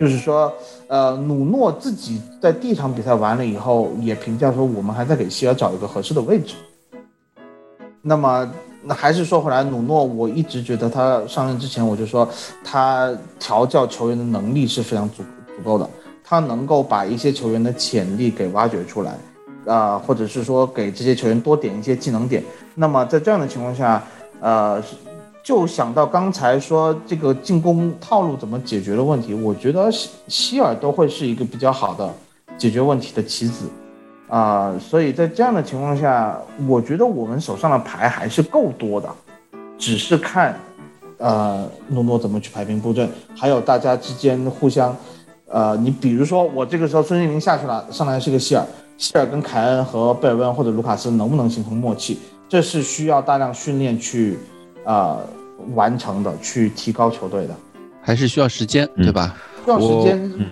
[0.00, 0.50] 就是说，
[0.86, 6.54] 呃，努诺自己在第一场比赛完了以后，也评价说，我们还在给希尔找一个合适的位置。
[8.00, 8.50] 那么。
[8.88, 12.26] 那还是说回来，努诺，我一直觉得他上任之前，我就说
[12.64, 15.22] 他调教球员的能力是非常足
[15.54, 15.86] 足够的，
[16.24, 19.14] 他能够把一些球员的潜力给挖掘出来，
[19.66, 22.42] 啊、或者是说给这些球员多点一些技能点。
[22.74, 24.02] 那么在这样的情况下，
[24.40, 24.82] 呃，
[25.42, 32.10] 就想到刚才说这个进攻套路怎么解决的问题，我觉得希希尔都会是一个比较好的
[32.56, 33.66] 解决问题的棋子。
[34.28, 39.08] 啊、呃，所以在这样的情况下，我觉得我们手上的牌还是够多的，
[39.78, 40.54] 只是看，
[41.16, 44.94] 呃，诺诺怎么去排兵布阵，还有大家之间互相，
[45.48, 48.64] 呃，你比如说我这个时候孙兴民下去了，上来是个希尔，
[48.98, 54.38] 希尔跟凯恩和贝尔温或者卢卡斯能不能形成默契，这是需要大量训练去，
[54.84, 55.18] 呃，
[55.74, 57.54] 完成的，去提高球队的，
[58.02, 59.34] 还是需要时间，对吧？
[59.64, 60.20] 需要时间。
[60.36, 60.46] 嗯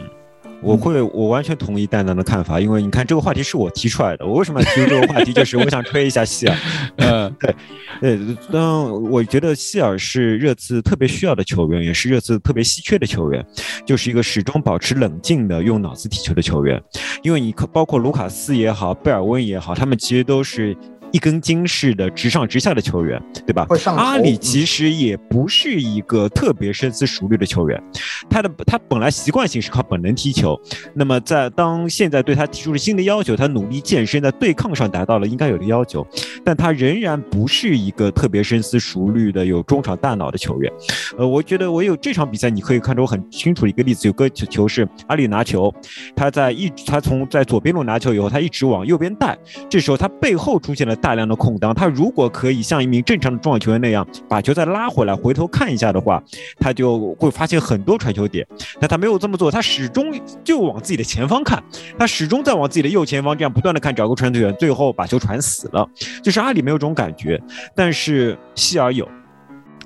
[0.62, 5.32] 我会，我完全同意蛋蛋的看法，因为你看这个话题是我提出来的，我为什么要提出这个话题？
[5.32, 6.56] 就是我想吹一下希尔，
[6.96, 7.54] 嗯， 对，
[8.00, 13.44] 呃，当我觉得希尔是热刺特别需要的球员，也是热刺特别稀缺的球员，
[13.84, 16.82] 就是一个始终保持冷静的用脑子踢球的球员，
[17.22, 20.76] 因为你包括卢卡斯也好，贝尔温也好，他们其实都是。
[21.12, 23.66] 一根筋似的直上直下的球员，对吧？
[23.96, 27.82] 阿里其实也不是一个特别深思熟虑的球员，
[28.28, 30.60] 他的他本来习惯性是靠本能踢球，
[30.94, 36.06] 那么在当现在对他提出了新的要求，他努力健身，在对抗上达到了应该有的要求，
[36.44, 40.72] 但他仍然不是一个特别深思熟虑的有中场大脑的球员。
[41.16, 45.72] 呃，我觉得我有这场比赛，你可以看出我很清楚的一个例子，有个球是阿里拿球，
[46.14, 50.94] 他在一他从在左边路拿球以后，他一直往右边带，这时候他背后出现了。
[51.06, 56.20] 大量的空档，他如果可以像一名正常的中场球员那样把球再拉回来，回头看一下的话，
[56.58, 58.44] 他就会发现很多传球点。
[58.80, 61.62] 但他没有这么做，他始终就往自己的前方看，
[61.96, 65.88] 他始终在往自己的右前方这样不断的看，找个传球员，最后把球传死了。
[66.24, 67.40] 就是阿里没有这种感觉，
[67.76, 69.08] 但是希尔有。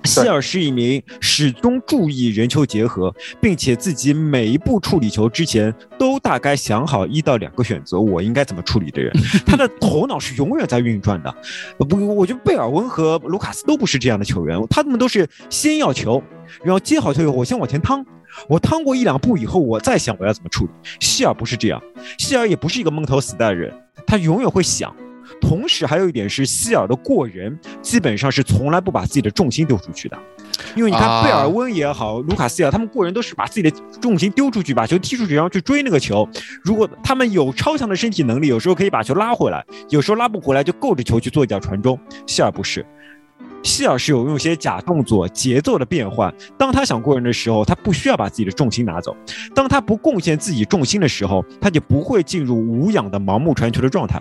[0.04, 9.12] 希尔是一名始终注意人球结合，并且自己每一步处理球之前都大概想好一到两个选择，我应该怎么处理的人。
[9.46, 11.34] 他的头脑是永远在运转的。
[11.78, 16.22] 不，我觉得贝尔温和卢卡斯都不是这样的球员，他们都是先要球，
[16.64, 18.04] 然后接好球以后，我先往前趟，
[18.48, 20.70] 我趟过一两步以后，我再想我要怎么处理。
[20.98, 21.80] 希尔不是这样，
[22.18, 23.72] 希尔也不是一个闷头死带的人，
[24.06, 24.94] 他永远会想。
[25.40, 30.18] 同时还有一点是希尔的过人，基本上是从来不把自己的重心丢出去的。
[30.76, 33.70] 因为你看贝尔温也好，卢卡斯也好他们过人都是把自己的
[34.00, 36.28] 重心丢出去，把球踢出去，然后去追那个球。
[36.62, 41.98] 如果他们有超强的身体能力，有时候可以把球拉回来，有时候拉不回来就够着球去做一脚传中。
[42.26, 42.84] 希尔不是。
[43.62, 46.32] 希尔是有用一些假动作、节奏的变换。
[46.58, 49.12] 当他想过人的时候，他不需要把自己的重心拿走；
[49.54, 54.20] 当他不贡献自己重心的时候，他就不会进入无氧的盲目传球的状态。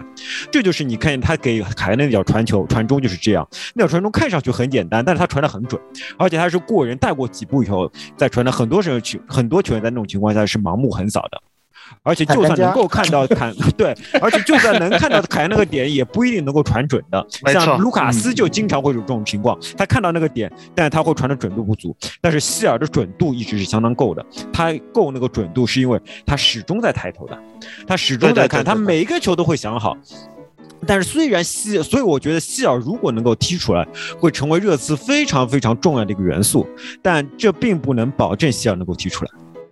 [0.52, 3.48] 这就是你看见他给凯恩的那脚传球传中就是这样。
[3.74, 5.82] 那脚传中看上去很简单，但是他传的很准，
[6.18, 8.52] 而且他是过人带过几步以后再传的。
[8.52, 11.42] 很多时候球很多球员在那种情况下是盲目横扫的。
[12.04, 17.26] 而且就算能够看到 凯， 对，而且就算能看到凯恩那个点，也不一定能够传准的。
[17.52, 21.96] 像卢卡斯就经常会有这种情况，他看到那个点，但是他会传的准度不足。
[22.22, 27.38] 但是希尔的准度一直是相当够的，他够那个准度是因为他始终在抬头的，
[27.88, 29.98] 他始终在看，他每一个球都会想好。
[30.88, 33.86] 但是虽然希，所以我觉得希尔如果能够踢出来，
[34.18, 36.66] 会成为热刺非常非常重要的一个元素，
[37.02, 39.32] 但这并不能保证希尔能够踢出来。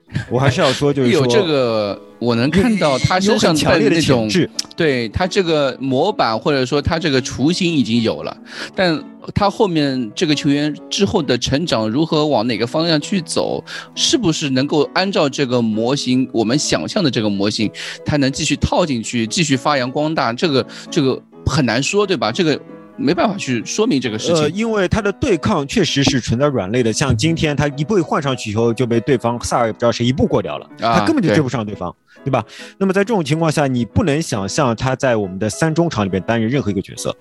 [0.32, 4.30] 我还是要说，就是有这个，我能看到他身上强烈的那种，
[4.76, 8.38] 对他这个模板或者说他这个雏形已经有了，
[8.74, 9.04] 但
[9.36, 13.62] 他后面这个球员之后的成长如何往哪个方向去走，
[13.96, 17.70] 是不是能够按照这个模型我们想象的这个模型，
[18.06, 22.32] 他能继续套进去，继续发扬光大，这个这个很难说，对吧？
[22.32, 22.58] 这个。
[22.98, 26.92] 没办法去说明这个事情，呃，因为他的对抗确实是存在软肋的。
[26.92, 32.44] 像今天他一步换上去以后，就被对方萨尔也不知道谁一步过掉了，他根本就追不上对方，对吧？
[32.78, 37.16] 那么在这种情况下，你不能想象他在我们的三中场里边担任任何一个角色，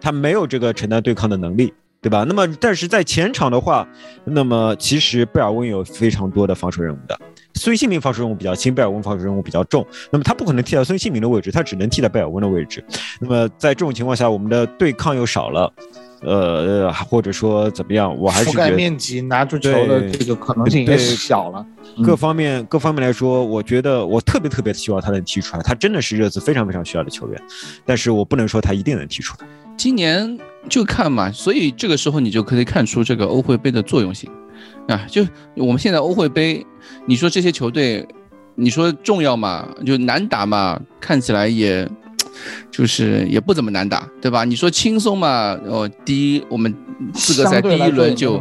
[0.00, 2.24] 他没有这个承担对抗的能力，对吧？
[2.28, 3.86] 那么但是在前场的话，
[4.24, 7.18] 那么其实贝尔温有非常多的防守任务的。
[7.54, 9.86] 孙兴民防守任务比较轻，贝尔温防守任务比较重。
[10.10, 12.84] 那么他不可能替代孙兴民的位置，他只能替代贝尔温的位置。
[13.20, 15.72] 那么在这种情况下，我们的对抗又少了，
[16.22, 18.16] 呃，或者说怎么样？
[18.18, 21.64] 我还是覆盖面积拿住球的这个可能性也小了。
[22.04, 25.62] 各方面各方面来说，我觉得我特别特别希望他能踢出来。
[25.62, 27.40] 他真的是热刺非常非常需要的球员，
[27.84, 29.46] 但是我不能说他一定能踢出来。
[29.76, 30.38] 今年
[30.68, 34.30] 就看嘛，所以这个时候你就可以看出这个欧会杯的作用性。
[34.88, 35.26] 啊，就
[35.56, 36.64] 我们现在欧会杯，
[37.06, 38.06] 你说这些球队，
[38.54, 39.68] 你说重要嘛？
[39.84, 40.80] 就难打嘛？
[41.00, 41.88] 看起来也，
[42.70, 44.44] 就是也不怎么难打，对吧？
[44.44, 45.56] 你说轻松嘛？
[45.66, 46.74] 哦，第一，我们
[47.12, 48.40] 资格赛第一轮就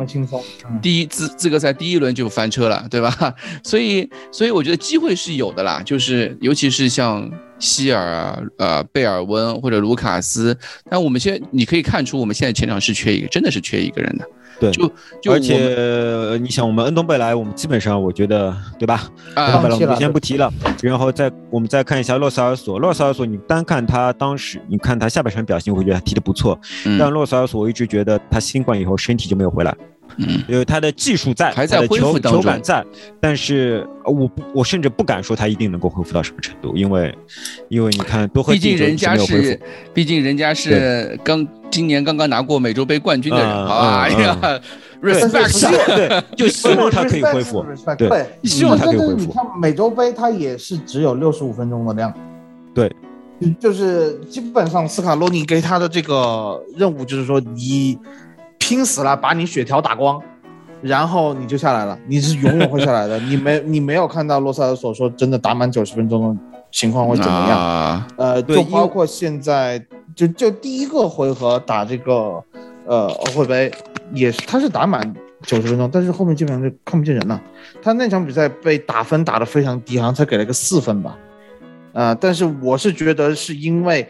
[0.82, 3.34] 第一资资格赛第一轮就翻车了，对吧？
[3.64, 7.30] 所以，所以我觉得机会是有的啦，就是尤其是像
[7.62, 10.58] 希尔啊、呃贝尔温或者卢卡斯，
[10.90, 14.26] 但我们现在你可以看出，我们现在前场是缺一个，真的是缺一个人的。
[14.60, 14.92] 对，就
[15.22, 19.10] 就而且你想，我们恩东贝莱，我们基本上我觉得，对吧？
[19.34, 20.54] 啊，我们先不提了。
[20.84, 26.60] 然后再我们再看一下洛塞尔索，洛塞尔索，你单看他当时，你看他下半场表现，我会觉得他踢得不错。
[27.00, 29.76] 但洛塞尔索，我一直觉得他新冠以后身体就没有回来。
[30.18, 32.86] 嗯，因为他的技术在，还在恢复当中，球感在，
[33.20, 37.16] 但是我不，我甚至不敢说他一定能够恢复到什么程度，因为，
[37.70, 39.60] 因为你看多赫毕竟人家是，
[39.94, 44.38] 毕竟人家是刚今年刚刚拿过美洲杯冠军的人，哎呀，
[45.02, 47.66] respect， 对，就希望他可以恢复，
[47.98, 49.16] 对，希望他可以恢复。
[49.16, 52.14] 你看美洲杯，他也是只有六十五分钟的量，
[52.74, 52.94] 对，
[53.60, 57.98] 就是基本上斯卡洛尼给他的这个任务就是说你。
[58.72, 60.18] 拼死了，把你血条打光，
[60.82, 62.00] 然后你就下来了。
[62.08, 63.20] 你是永远会下来的。
[63.28, 66.42] 你没你没有看到洛塞尔所说真的打满九十分钟的
[66.72, 68.06] 情况会怎么样？
[68.16, 69.78] 呃，就包括现在，
[70.16, 72.42] 就就第一个回合打这个
[72.86, 73.70] 呃欧会杯，
[74.14, 75.14] 也是他是打满
[75.44, 77.42] 九十分钟，但是后面基本上就看不见人了。
[77.82, 81.18] 他那场比赛被打分打得非常低，好像才给了个四分吧。
[81.92, 84.08] 呃，但是我是觉得是因为。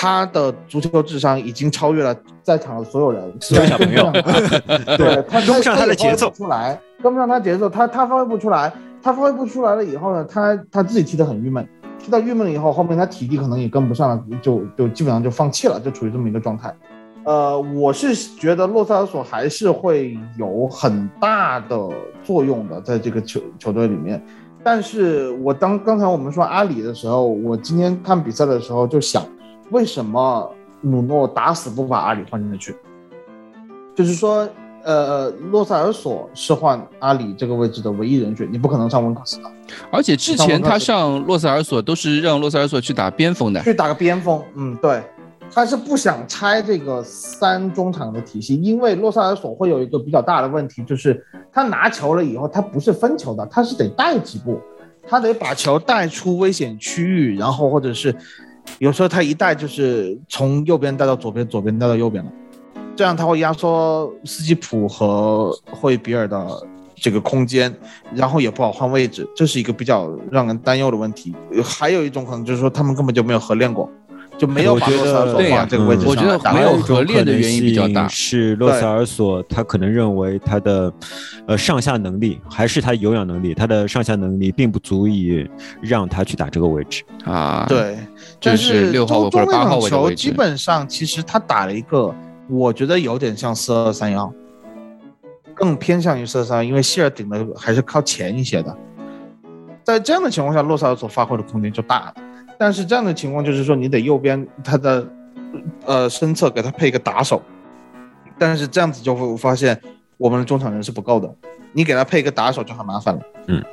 [0.00, 4.12] 他的足球智商已经超越了在场的所有人，所有小朋友。
[4.96, 8.72] 对他跟不上他的节奏，出来跟不上他节奏，他他发挥不出来，
[9.02, 11.68] 他发挥不出来了以后呢，他他自己踢得很郁闷，
[11.98, 16.72] 踢到郁闷了以后，后面他体力可能也跟不上了，就就基本上就放弃了，就处于这么一个状态。
[17.24, 21.76] 呃，我是觉得洛塞尔索还是会有很大的
[22.22, 24.24] 作用的，在这个球球队里面。
[24.62, 29.24] 但是我当刚才我们说阿里的时候，我今天看比赛的时候就想。
[29.70, 30.50] 为什么
[30.80, 32.74] 努诺打死不把阿里换进去？
[33.94, 34.48] 就是说，
[34.84, 39.50] 呃，洛塞尔索是换阿里这个位置的唯一人选，你不可能上温克斯的。
[39.90, 44.40] 而且之前他上洛塞尔索都是让洛塞尔索去打边锋的，去打个边锋。
[44.54, 45.02] 嗯，对，
[45.52, 54.60] 他是不想拆这个三中场的体系，因为洛塞尔索会有一个比较大的问题，就是他拿球了以后，他不是分球的，他是得带几步，
[55.08, 58.14] 他得把球带出危险区域，然后或者是。
[58.78, 62.30] 有时候他一带就是从右边带到左边，左边带到右边了，
[62.94, 66.46] 这样他会压缩斯基普和霍伊比尔的
[66.94, 67.74] 这个空间，
[68.14, 71.34] 然后也不好换位置，这是一个比较让人担忧的问题。
[71.64, 73.90] 还有一种可能就是说他们根本就没有合练过。
[74.38, 76.10] 就没有把洛塞尔索放在这个位置上。
[76.10, 80.92] 我觉得没有合练的原因比较大，是洛塞尔索他可能认为他的
[81.46, 85.46] 呃上下能力还是他有氧能力，他的上下能力并不足以
[85.82, 87.66] 让他去打这个位置啊。
[87.68, 87.98] 对，
[88.38, 90.14] 就是六号或者八号位置。
[90.14, 92.14] 基本上其实他打了一个，
[92.48, 94.32] 我觉得有点像四二三幺，
[95.52, 98.76] 更偏向于四二三幺，因为希尔顶的还是靠前一些的。
[99.82, 102.14] 在这样的情况下，洛塞尔索发挥的空间就大了。
[102.58, 105.06] 但是这样的情况就是说，你得右边他的，
[105.86, 107.40] 呃，身侧给他配一个打手，
[108.36, 109.80] 但是这样子就会发现
[110.16, 111.32] 我们的中场人是不够的，
[111.72, 113.22] 你给他配一个打手就很麻烦了。
[113.46, 113.64] 嗯，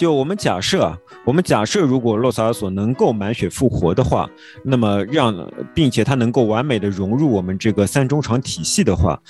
[0.00, 0.96] 就我们假设啊，
[1.26, 4.26] 我们假设如果洛萨尔索能够满血复活的话，
[4.64, 9.20] 那么让并且他能够完美的融入我们这个三中场体系的话，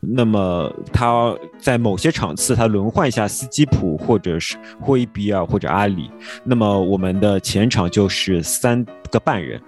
[0.00, 6.08] 那么他在某些场次他轮换一下斯基普或者是霍伊比尔或者阿里，
[6.44, 9.60] 那么我们的前场就是三个半人，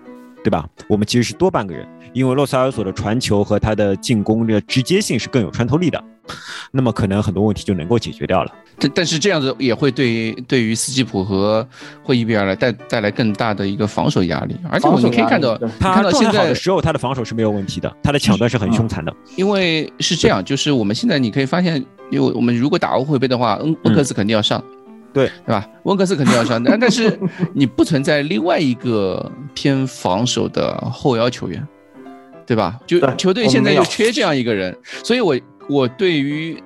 [0.45, 0.65] 对吧？
[0.89, 6.01] 我们其实是多半个人，因为洛萨尔索的传球和他的进攻的直接性是更有穿透力的。
[6.71, 8.53] 那么可能很多问题就能够解决掉了。
[8.79, 11.67] 但但是这样子也会对对于斯基普和
[12.03, 14.57] 霍伊比尔来带带来更大的一个防守压力。
[14.71, 19.15] 而且我们可以看到，他看到现在的时候，他的防守是没有问题的，他的抢断是很凶残的。
[19.37, 21.77] 因为是这样，就是我们现在你可以发现，
[22.11, 24.63] 因为我们如果打欧会杯的话，恩温克斯肯定要上，
[25.13, 25.69] 对对吧？
[25.83, 27.19] 温克斯肯定要上，但但是
[27.53, 31.67] 你不存在另外一个偏防守的后腰球员，
[32.47, 32.79] 对吧？
[32.87, 35.39] 就球队现在就缺这样一个人，所以我。
[35.73, 36.63] 我对于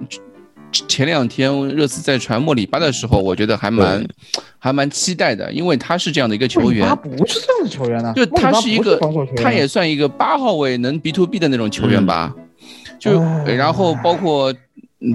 [0.72, 4.06] 前两天热刺在传莫里巴的时候，我觉得还蛮
[4.58, 6.86] 还蛮期待的，因为他是这样的一个球员。
[6.86, 8.98] 他不是这样的球员呢，就他是一个，
[9.36, 12.34] 他也算一个八号位能 B to B 的那种球员吧。
[12.98, 14.52] 就然后包括。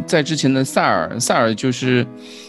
[0.06, 2.06] 在之前的塞尔，塞尔就是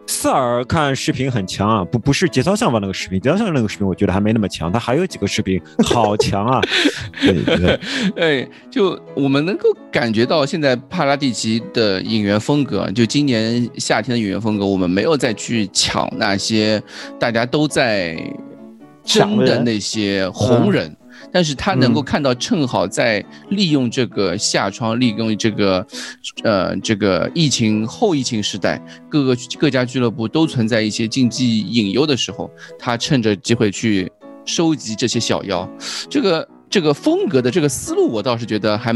[0.06, 6.60] 塞尔看视频很强啊，不不是节操项吧那个视频，节操项那个视频我觉得还没那么强，他还有几个视频好强啊，
[7.22, 7.80] 对对。
[8.16, 16.82] 哎，就我们能够感觉到现在帕拉蒂奇的演员风格，就今年夏天的演员风格，我们没有再去抢那些
[17.18, 18.16] 大家都在
[19.04, 20.96] 争的那些红人。
[21.30, 25.86] 但是他能够看到，正好在利用这个下窗，利用这个，
[26.42, 34.10] 呃，这个疫情后疫情时代，各个各家俱乐部都存在一些竞技隐忧的时候，他趁着机会去
[34.44, 35.68] 收集这些小妖，
[36.08, 38.92] 这个这个风格的这个思路，我倒是觉得还。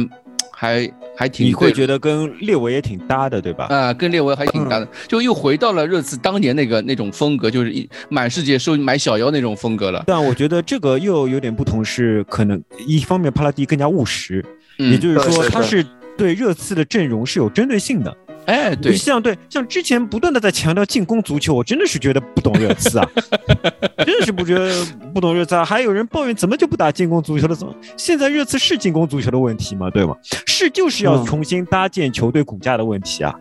[0.58, 3.66] 还还挺，你会觉得跟列维也挺搭的，对吧？
[3.66, 10.02] 啊，跟列维还挺搭的，就又回到了热刺当年那个那种风格，就是一满世界收买小妖那种风格了。
[10.06, 14.42] 但我觉得这个又有点不同，是可能一方面帕拉蒂更加务实，
[14.78, 15.84] 也就是说他是
[16.16, 18.16] 对热刺的阵容是有针对性的。
[18.46, 23.08] 哎，对，像对像之前不断的在强调进攻足球，我真的是觉得不懂热刺啊，
[24.06, 25.64] 真的是不觉得不懂热刺啊。
[25.64, 27.54] 还有人抱怨怎么就不打进攻足球了？
[27.54, 29.90] 怎么现在热刺是进攻足球的问题吗？
[29.90, 30.16] 对吗？
[30.46, 33.34] 是就是要重新搭建球队骨架的问题啊。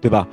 [0.00, 0.26] 对吧？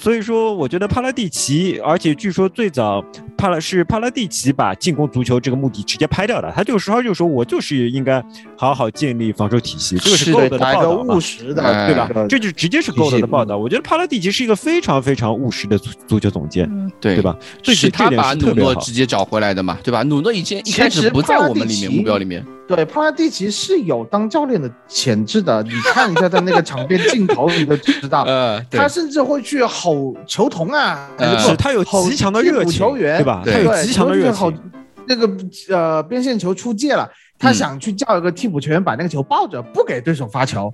[0.00, 3.04] 所以说，我觉得帕拉蒂奇，而且据说最早
[3.36, 6.52] 帕拉是帕拉蒂奇把进攻足球这个目的直接拍掉的。
[6.54, 8.22] 他就说，他就说我就是应该
[8.56, 12.08] 好好建立防守体系，这个是够的报道务实的，对吧？
[12.28, 13.56] 这就直接是够的报道。
[13.56, 16.68] 我觉得帕拉蒂奇是一个非常非常务实的足足球总监，
[17.00, 17.36] 对对吧？
[17.64, 20.02] 是他把努诺直接找回来的嘛，对吧？
[20.02, 22.44] 努诺以前一开始不在我们里面目标里面。
[22.74, 25.62] 对，帕拉蒂奇是有当教练的潜质的。
[25.62, 28.22] 你看一下他那个场边镜头，你都知道。
[28.28, 31.08] 呃，他甚至会去吼球童啊，
[31.38, 33.42] 是他有极强的热情，球员对吧？
[33.44, 34.58] 他有极强的热情。
[35.04, 35.28] 那个
[35.68, 37.06] 呃边线球出界了，
[37.36, 40.72] 他想去叫一个替补球员把那个球抱着，不给对手发球。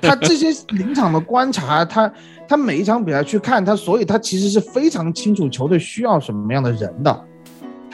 [0.00, 2.10] 他这些临场的观察，他
[2.48, 7.24] 他每一场比赛去看他，所以他其实是非常清楚球队需要什么样的人的。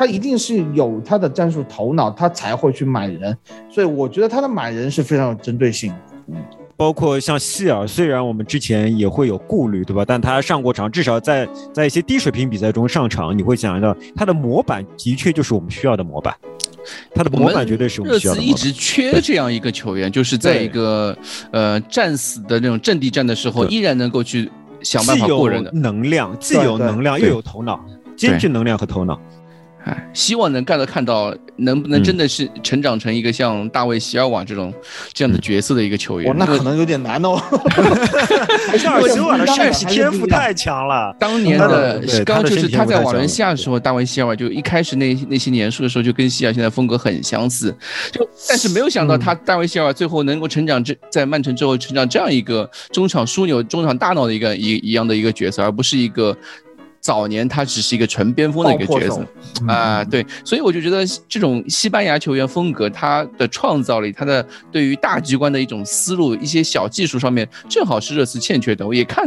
[0.01, 3.37] 他一定是有他的战术头脑，他才会去买人，
[3.69, 5.93] 所以我觉得他的买人是非常有针对性。
[6.27, 6.37] 嗯，
[6.75, 10.03] 包括像希尔，虽然我们之前也会有顾虑，对吧？
[10.03, 16.35] 但他上过场，至少在在一些低水平比赛中上场，你会想到他的模板的确就是我们需要的模板。
[17.15, 18.41] 他的模板绝对是我们需要的。
[18.41, 21.15] 热刺一直缺这样一个球员，就是在一个
[21.51, 27.79] 呃战死的那种阵地战的时候，依然能够去想办法过人的能量，既有能量又有头脑，
[28.17, 29.21] 兼具能量和头脑。
[29.85, 34.73] 哎，希望能干到看到能不能真的是成长成一个像大卫席尔瓦这种
[35.13, 36.31] 这样的角色的一个球员。
[36.31, 37.41] 哦，那可能有点难哦。
[38.79, 41.17] 席尔西瓦的帅气天赋太强了。
[41.19, 47.75] 当年的刚就是他在瓦伦西西亚的时候，大卫席尔瓦就一开始那那些年数的时候，就跟西亚现在风格很相似。
[48.13, 56.37] 就但是没有想到他大卫席尔瓦最后能够成长这在曼城之后成长这样一个中场枢纽、中场大脑的一个一一样的一个角色，而不是一个。
[57.01, 59.27] 早年他只是一个纯边锋的一个角色。
[59.67, 68.87] 啊、对，所以我就觉得这种西班牙球员风格，他的创造力，他的对于大局观的一种思路，一些小技术上面，正好是热刺欠缺的。
[68.87, 69.25] 我也看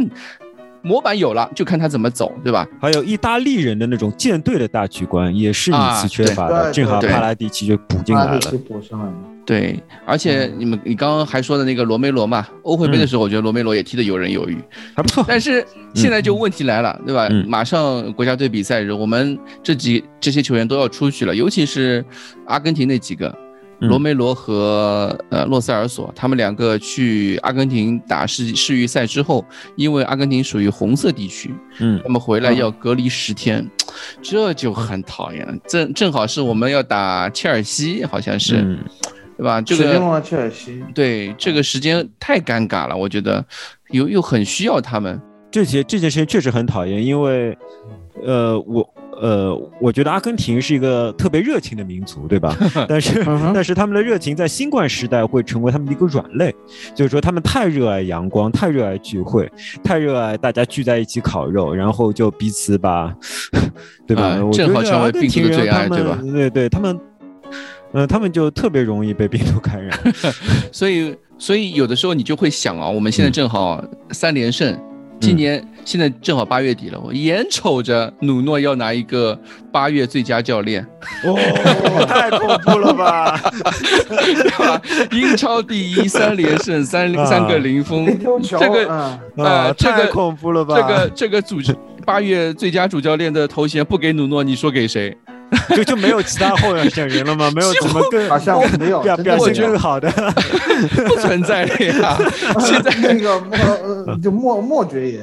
[0.84, 2.68] 模板有了，就看他怎么走，对吧？
[2.80, 6.64] 还有意大利人的那种舰队的大局观，也是啊你次缺乏的。
[6.64, 8.40] 对正好对帕拉蒂奇就补进来了。
[8.68, 9.14] 补上来了。
[9.46, 14.56] 对，而且你们你刚刚还说的那个罗梅罗嘛，欧会杯的时候，我觉得罗梅罗也踢得游刃有余。
[14.94, 15.22] 还不错。
[15.28, 15.62] 但是
[15.94, 17.28] 现在就问题来了，对吧？
[17.30, 22.02] 嗯马上国家队比赛日，我们这几这些球员都要出去了，尤其是
[22.46, 23.43] 阿根廷那几个，嗯
[23.80, 29.44] 罗梅罗和呃洛塞尔索，他们两个去阿根廷打世世预赛之后，
[29.76, 33.68] 因为阿根廷属于红色地区，嗯他们回来要隔离十天，
[34.22, 35.54] 这就很讨厌了。
[35.66, 38.78] 正正好是我们要打切尔西，好像是，嗯，
[39.36, 39.60] 对吧？
[39.60, 43.44] 这个指定了切尔西，对这个时间太尴尬了，我觉得
[43.90, 45.20] 又又很需要他们。
[45.50, 47.56] 这些这件事情确实很讨厌，因为，
[48.24, 52.56] 呃，我呃，我觉得阿根廷是一个特别热情的民族，对吧？
[52.88, 56.54] 但是但是他们的热情在新冠时代会成为他们的一个软肋，
[56.94, 59.50] 就是说他们太热爱阳光，太热爱聚会，
[59.82, 63.14] 太热爱大家聚在一起烤肉，然后就彼此把，
[64.06, 64.24] 对吧？
[64.24, 66.98] 啊正好成为病毒的最爱对吧对对，他们。
[67.96, 69.96] 嗯，他们就特别容易被病毒感染。
[70.72, 74.76] 所以，所以有的时候你就会想啊，我们现在正好三连胜，
[75.24, 79.38] 今年现在正好八月底了，我眼瞅着努诺要拿一个
[79.72, 80.86] 八月最佳教练，
[81.24, 81.34] 哦，
[82.06, 83.40] 太恐怖了吧！
[84.10, 84.82] 对吧？
[85.12, 88.06] 英超第一，三连胜，三啊三个零封，
[88.42, 89.18] 这个啊，
[89.76, 90.76] 这个太恐怖了吧！
[90.76, 95.16] 这个这个组织八月最佳主教练的头衔不给努诺，你说给谁？
[95.76, 97.50] 就就没有其他候选人了吗？
[97.54, 100.10] 没有怎么更好像没有表表现更好的？
[101.06, 102.16] 不存在的呀！
[102.60, 103.56] 现在那个莫
[104.06, 105.20] 呃就莫莫爵爷，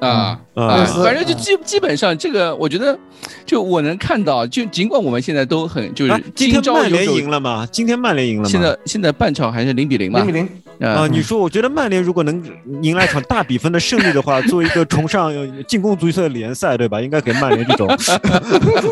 [0.00, 2.98] 啊嗯啊，嗯反正就基基本上这个，我觉得
[3.46, 7.66] 就我能看到，就尽管我们现在都很就是啊今今天曼联朝有酒赢了吗？
[7.70, 8.48] 今天曼联赢了吗？
[8.48, 10.32] 现在现在半场还是零比零嘛零比？
[10.32, 10.48] 零，
[10.80, 12.42] 啊，啊，你说，我觉得曼联如果能
[12.82, 15.32] 迎来一场大比分的胜利的话， 作为一个崇尚
[15.66, 17.00] 进攻足球的联赛，对吧？
[17.00, 17.88] 应该给曼联这种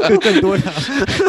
[0.09, 0.73] 更 更多的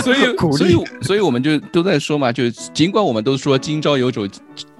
[0.01, 0.75] 所以鼓所以。
[1.01, 4.27] 所以我们就都在说嘛，就尽管我们都说今朝有酒。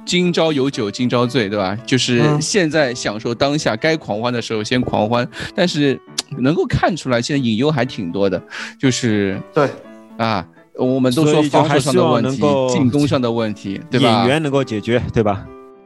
[0.06, 1.78] 今朝有酒今朝醉，对吧？
[1.86, 5.28] 就是嗯现在享受当下，该狂欢的时候先狂欢。
[5.56, 6.00] 但是
[6.38, 8.42] 能够看出来，现在隐忧还挺多的，
[8.80, 9.70] 就是对，
[10.18, 10.46] 啊，
[10.76, 14.22] 我们都说防守上的问题，进攻上的问题，对吧？
[14.24, 15.46] 引援能够解决，对吧？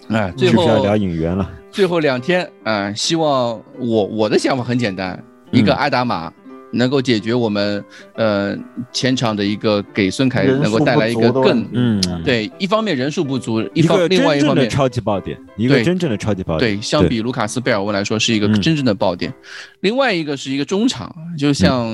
[0.09, 1.49] 哎，最后是是要聊引援了？
[1.72, 6.32] 最后两天，啊，希望我我的想法很简单，一个嗯阿达玛
[6.76, 7.84] 能够解决我们
[8.16, 8.56] 呃
[8.92, 14.70] 前场的一个给孙凯能够带来一个更嗯，对，一方面人数不足，一方另外一方面。
[14.70, 16.76] 超级爆点，一个对真正的超级爆点。
[16.76, 19.34] 对，相比卢卡斯贝尔温来说是一个嗯真正的爆点。
[19.80, 21.88] 另外一个是一个中场，就像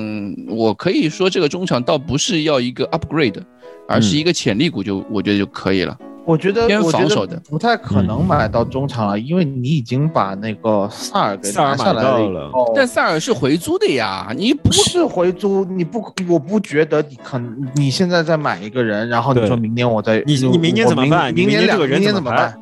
[0.47, 3.39] 我可以说这个中场倒不是要一个 upgrade，
[3.87, 5.95] 而是一个潜力股就我觉得就可以了。
[6.23, 22.59] 我觉得偏我觉防守的得不太可能买到中场了，因为你已经把那个萨尔给拿下来以买到了但萨尔是回租的呀，你不不是回租，你不，我不觉得你可能你现在再买一个人，然后你说明年我再你你明年怎么办明明年两个人怎么排怎么办？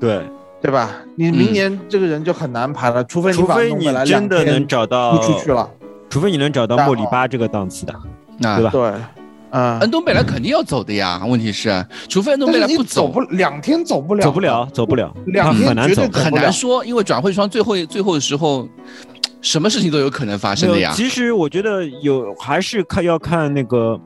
[0.00, 0.20] 对，
[0.60, 0.90] 对吧？
[1.16, 5.70] 你明年这个人就很难排了，除非把除非你真的能找到不出去了，
[6.08, 8.92] 除非你能找到莫里巴这个档次的，啊对吧对，
[9.50, 16.22] 嗯，恩东贝莱肯定要走的呀，问题是，除非恩东贝莱不走不两天走不了，走不了，走不了，两天很难走绝对。
[16.22, 18.68] 很难说，因为转会窗最后最后的时候，
[19.42, 20.92] 什么事情都有可能发生的呀。
[20.94, 24.00] 其实我觉得有还是看要看那个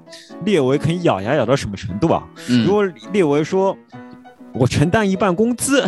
[0.45, 2.23] 列维肯咬牙咬到什么程度啊。
[2.49, 3.77] 嗯如果列维说
[4.55, 5.83] 我承担一半工资，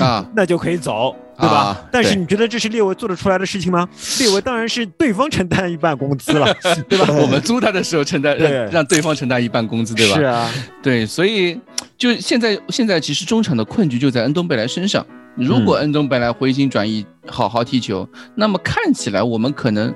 [0.00, 1.56] 啊， 那就可以走，对吧？
[1.56, 3.88] 啊但是你觉得这是列维做得出来的事情吗？
[4.18, 6.54] 列维当然是对方承担一半工资了，
[6.88, 7.06] 对吧？
[7.20, 10.16] 我们租他的时候承担让让对方承担一半工资，对吧？
[10.16, 10.50] 是啊，
[10.82, 11.60] 对，所以
[11.98, 15.04] 就现在现在其实中场的困局就在恩东贝莱身上。
[15.34, 19.94] 如果恩东贝莱回心转意，好好踢球，那么看起来我们可能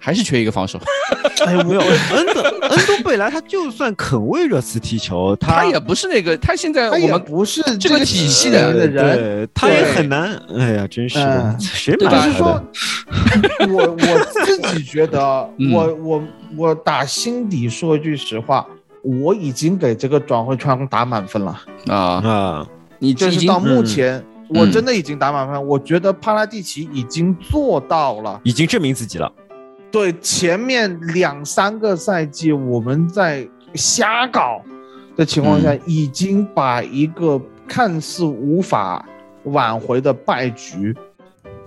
[0.00, 0.80] 还是缺一个防守。
[1.46, 10.34] 哎呦，没有，恩德恩东贝莱他就算肯为热刺踢球， 他也不是那个，他现在也我们不是这个体系的的人，对，他也很难。
[10.58, 12.62] 哎呀，真是的，嗯谁对吧买他的就是说？
[13.72, 16.22] 我我自己觉得，嗯我我
[16.56, 18.66] 我打心底说一句实话，
[19.02, 21.58] 我已经给这个转会窗打满分了。
[21.86, 22.66] 啊，啊，
[22.98, 25.66] 你已经就是到目嗯前，我真的已经打满分。
[25.66, 28.38] 我觉得帕拉蒂奇已经做到了。
[28.44, 29.32] 已经证明自己了。
[29.90, 34.62] 对前面两三个赛季我们在瞎搞
[35.16, 39.04] 的情况下，已经把一个看似无法
[39.44, 40.96] 挽回的败局，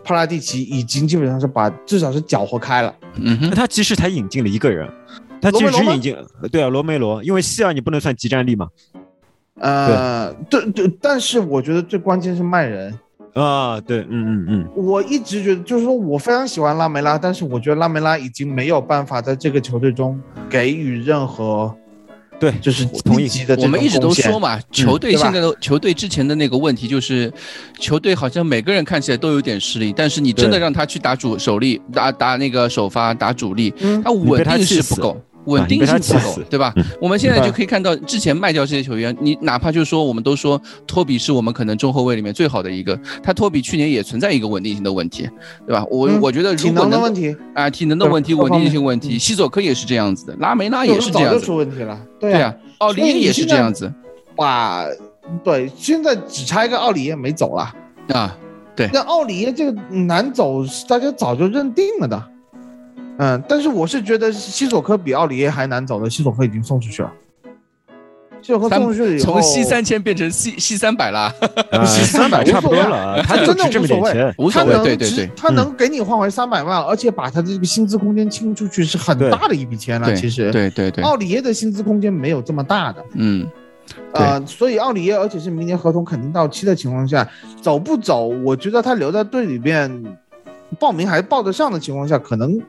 [0.03, 2.95] 帕拉蒂奇已经基本上是把至少是搅和开了。
[3.15, 4.89] 嗯哼，他其实才引进了一个人，
[5.41, 6.17] 他其实引进，
[6.51, 8.67] 对啊，罗梅罗，因为希尔你不能算集战力嘛。
[9.59, 12.97] 呃，对对，但是我觉得最关键是卖人。
[13.33, 20.19] 啊，对，嗯嗯嗯，我一直觉得，就是说我非常喜欢拉梅拉，但是我觉得拉梅拉已经没有办法在这个球队中
[20.49, 21.73] 给予任何
[22.39, 23.27] 对，就是同意。
[23.27, 27.31] 积极的我们一直都说嘛，球队现在的球队之前的那个问题就是，
[27.79, 34.03] 球队好像每个人看起来都有点实力，但是你真的让他去打主首力，打打那个首发，打主力，嗯。
[34.03, 35.17] 他稳他定气死是不够。
[35.45, 36.83] 稳定性不够对吧嗯？
[37.01, 45.29] 我们现在就可以看到，之前卖掉这些球员，你哪怕就说我们都说托比是我们可能中后卫里面最好的一个，他托比去年也存在一个稳定性的问题，
[45.67, 45.85] 对吧？
[45.89, 51.99] 我嗯我觉得如果能够能的问题，啊，体能的问题、稳定性问题，嗯西索科也是这样子的，拉梅拉也是这样子，出问题了。
[52.19, 53.91] 对啊，对啊，奥里耶也是这样子
[54.37, 54.85] 哇
[55.43, 57.73] 对现在只差一个奥里耶没走了，
[58.13, 58.37] 啊。
[58.75, 62.23] 对那奥里耶这个难走，大家早就认定了的。
[63.17, 67.11] 嗯，但是我是觉得西索科比奥里耶还难走的，西索科已经送出去了。
[68.41, 71.31] 西索科送出去以后，从西三千变成西西三百了，
[71.85, 74.33] 西，三百差不多了，他真的这么无所谓。
[74.37, 80.13] 无所谓，他能值对对对，他能给你换回三百万，而且把他的这个薪资空间清出去是很大的一笔钱了。
[80.13, 83.05] 其实，对对对，奥里耶的薪资空间没有这么大的。
[83.13, 83.47] 嗯，
[84.11, 87.25] 呃，所以奥里耶，而且是明年合同肯定到期的情况下，
[87.61, 90.03] 走不走，我觉得他留在队里边，
[90.77, 92.59] 报名还报得上的情况下，可能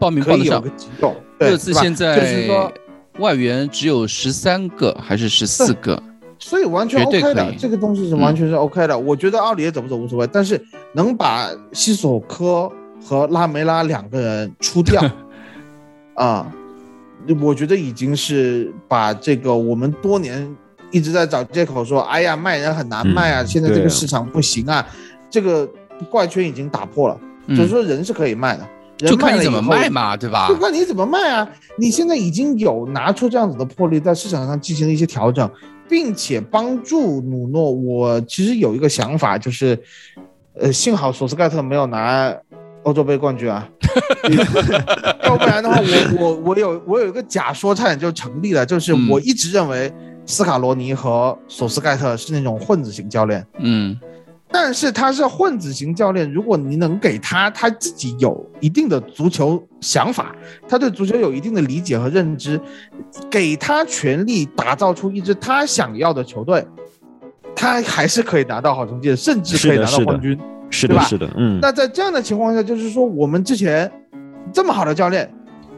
[0.00, 0.60] 报名可以有
[0.98, 6.02] 报得上现就是说在外援只有十三个还是十四个？
[6.38, 8.98] 所以完全 OK 的，这个东西是完全是 OK 的。
[8.98, 10.58] 我觉得奥里耶走不走无所谓，但是
[10.94, 12.70] 能把西索科
[13.04, 15.04] 和拉梅拉两个人出掉，
[16.16, 16.50] 啊，
[17.42, 20.56] 我觉得已经是把这个我们多年
[20.90, 24.86] 一直在找借口说，哎呀卖人很难卖啊，嗯现在这个市场不行啊，
[25.28, 25.68] 这个
[26.10, 28.70] 怪圈已经打破了，就是嗯，说人是可以卖的，人
[29.06, 30.54] 就看你怎么卖嘛，对吧就？
[30.56, 31.48] 看你怎么卖啊！
[31.78, 35.50] 你现在已经有拿出这样子的魄力，在市场上进行了一些调整，
[35.88, 37.70] 并且帮助努诺。
[37.70, 39.78] 我其实有一个想法，就是，
[40.54, 42.34] 呃，幸好索斯盖特没有拿
[42.82, 43.66] 欧洲杯冠军啊，
[45.24, 45.80] 要不然的话，
[46.18, 49.92] 我我我有我有一个假说差点就成立了，就是嗯我一直认为
[50.26, 53.46] 斯卡罗尼和索斯盖特是那种混子型教练。
[53.58, 53.98] 嗯
[54.52, 60.34] 但是他是混子型教练，如果你能给他他自己有一定的足球想法，
[60.68, 62.60] 他对足球有一定的理解和认知，
[63.30, 66.66] 给他权力打造出一支他想要的球队，
[67.54, 70.38] 他还是可以拿到好成绩的，甚至可以拿到冠军。
[70.72, 73.90] 是的，是的，嗯，那在这样的情况下，就是说我们之前
[74.52, 75.28] 这么好的教练，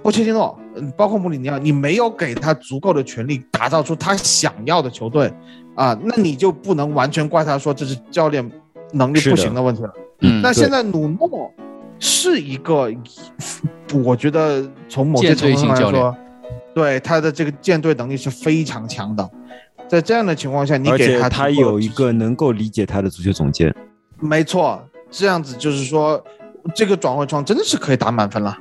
[0.02, 5.32] 波切蒂诺，嗯，包括穆里尼奥，你没有给他足够的权力打造出他想要的球队
[5.74, 8.46] 啊，那你就不能完全怪他说这是教练
[8.92, 9.92] 能力不行的问题了。
[10.20, 11.52] 嗯，那现在努诺
[11.98, 12.88] 是一个，
[14.04, 16.16] 我觉得从某些程度上来说，
[16.74, 19.28] 对他的这个舰队能力是非常强的。
[19.88, 23.74] 在这样的情况下，你给他他有一个能够理解他的足球总监。
[24.20, 26.22] 没错，这样子就是说，
[26.74, 28.56] 这个转会窗真的是可以打满分了。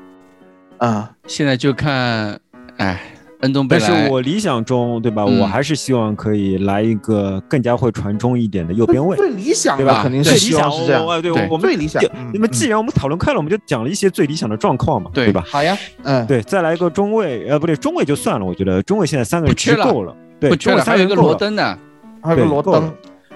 [0.80, 2.40] 啊、现在就看，
[2.78, 3.00] 哎，
[3.42, 5.24] 恩东贝莱但是我理想中，对吧？
[5.28, 10.02] 嗯我还是希望可以来一个更加会传中一点的右边卫，最理想对吧？
[10.04, 11.06] 肯定是最理想希望是这样。
[11.06, 12.02] 哦对，我们最理想
[12.34, 15.44] 那么既然我们讨论开了，我们就讲了一些最理想的状况嘛，对对吧？
[15.48, 21.34] 好呀，嗯，对，再来一个中卫，呃，不对，中卫就算了，我觉得中卫现在三个人不缺够了，对，不缺了，中卫三还有一个人够了。
[21.34, 21.78] 罗登呢，
[22.22, 22.94] 还有个罗登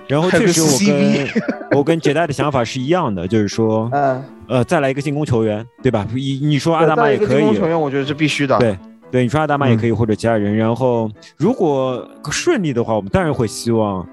[0.08, 1.28] 然后确实我跟
[1.80, 6.06] 我跟杰代的想法是一样的，就是说，嗯，呃，再来一个进攻球员，对吧？
[6.14, 8.56] 你你说阿达玛也可以进攻，球员，我觉得是必须的。
[8.60, 8.78] 对
[9.12, 10.56] 对，你说阿达玛也嗯可以，或者其他人。
[10.56, 14.06] 然后如果顺利的话，我们当然会希望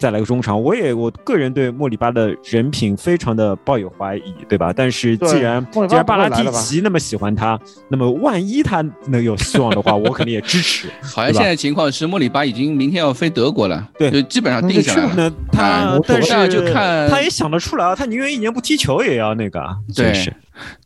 [0.00, 0.60] 再来个中场。
[0.60, 4.72] 我也我个人对莫里巴的人品非常的抱有怀疑，对吧？
[4.74, 10.88] 但是既然既然巴拉蒂奇那么喜欢他，那么万一他能有希望的话， 我肯定也支持。
[11.02, 15.12] 好像现在情况是莫里巴已经明天要飞德国了，对就基本上定下来了。
[15.16, 20.32] 那他哎但是那就看他也想得出来啊，他宁愿一年不踢球也要那个啊，对是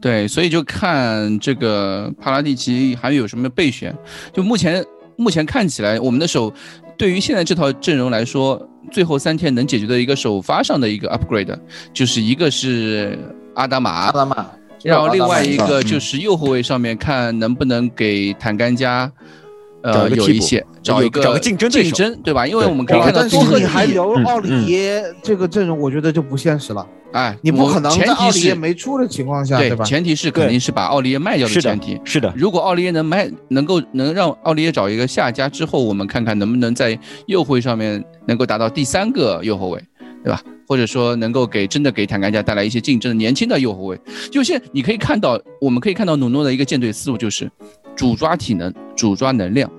[0.00, 3.96] 对，所以就看这个帕拉蒂奇还有什么备选。
[4.32, 4.84] 就目前
[5.16, 6.52] 目前看起来，我们的手
[6.96, 8.60] 对于现在这套阵容来说，
[8.91, 11.59] 最后三天能解决的一个首发上的一个 upgrade，
[11.93, 13.18] 就是一个是
[13.55, 14.47] 阿达玛，阿达玛，
[14.82, 19.07] 然后另外一个嗯就是右后卫上面看能不能给坦甘加。
[19.07, 19.43] 找
[19.85, 22.47] 呃，有一些找一个找个竞争对手竞争，对吧？
[22.47, 26.87] 因为我们可以看到多赫蒂还留嗯奥里耶这个阵容，我觉得就不现实了。
[27.12, 29.85] 哎，你不可能前在奥里耶提是没出的情况下，对吧？
[29.85, 32.01] 前提是肯定是把奥利耶卖掉的前提。
[32.03, 39.80] 是的，如果奥利耶能卖，能够能让奥利耶找一个下家之后，我们看看能不能在右后卫上面能够达到第三个右后卫，
[40.25, 40.41] 对吧？
[40.66, 44.01] 或者说能够给真的给坦甘加带来一些竞争的年轻的右后卫。
[44.33, 47.51] 就现你可以看到，我们可以看到努诺的一个舰队思路就是
[47.95, 49.70] 主抓体能，主抓能量。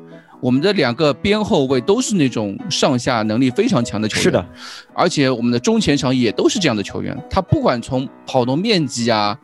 [0.41, 4.45] 我们的两个边后卫都是那种上下能力非常强的球员，是的，
[4.93, 9.35] 而且我们的中前场也都是这样的球员，他不管从跑动面积啊，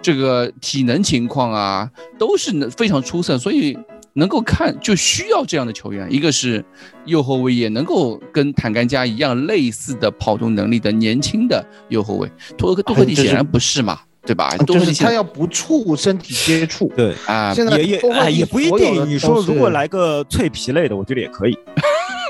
[0.00, 3.76] 这个体能情况啊，都是能非常出色，所以
[4.16, 6.08] 能够看就需要这样的球员。
[6.10, 6.64] 一个是
[7.04, 14.56] 右后卫也能够跟坦甘加一样类似的跑动能力的年轻的右后卫，托克托克蒂显然不是嘛，对吧？
[14.58, 18.00] 多就是他要不触身体接触，对，啊，现在也
[18.32, 19.06] 也不一定。
[19.06, 21.56] 你说如果来个脆皮类的，我觉得也可以，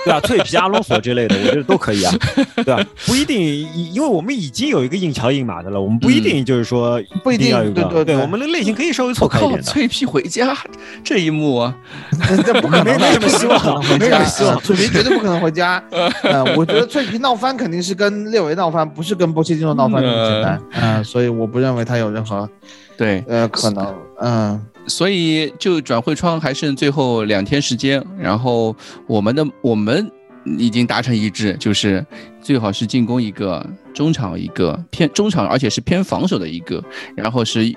[0.06, 0.20] 对吧？
[0.24, 2.14] 脆皮阿隆索之类的，我觉得都可以啊，
[2.56, 2.86] 对吧？
[3.06, 9.62] 不一定，因因为我们已经有一个硬桥硬马的了，我们不一定就是说不一定要个，对对对我们的类型可以稍微，错开一点的。
[9.62, 10.56] 脆皮回家
[11.02, 11.74] 这一幕啊，
[12.46, 15.82] 这不可能，没没什么希望没什么希望呃脆皮绝对不可能回家。
[16.22, 20.62] 呃，我觉得脆皮闹翻肯定是跟列维闹翻，不是跟波切蒂诺闹翻那么简单。
[20.72, 22.48] 嗯，所以我不认为他有任何
[22.96, 23.94] 对，呃可能。
[24.20, 28.74] 嗯，所以就转会窗还剩最后两天时间，然后
[29.06, 30.10] 我们的我们
[30.58, 32.04] 已经达成一致，就是
[32.40, 36.82] 最好是进攻一个，中场一个偏中场，而且是偏防守的一个，
[37.16, 37.74] 然后是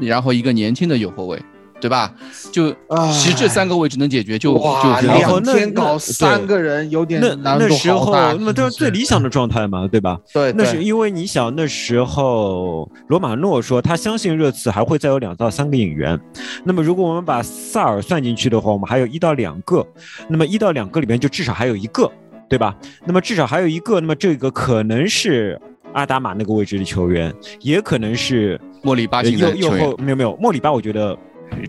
[0.00, 1.40] 然后一个年轻的右后卫，
[1.80, 2.12] 对吧？
[2.50, 5.38] 就唉其实这三个位置能解决就就哇，然后。
[5.38, 10.18] 两那那天搞三个人有点那难度那时候，那么都是最理想的状态嘛，对吧？
[10.32, 16.18] 对，那是因为你想那时候罗马诺说他相信热刺还会再有两到三个引援，
[16.64, 19.86] 那么如果我们把萨尔算进去的话，我们还有一到两个，
[20.28, 22.10] 那么一到两个里面就至少还有一个，
[22.48, 22.74] 对吧？
[23.04, 25.60] 那么至少还有一个，那么这个可能是
[25.92, 31.16] 阿达玛那个位置的球员，也可能是莫里巴呃型的球员右右后，没有没有莫里巴，我觉得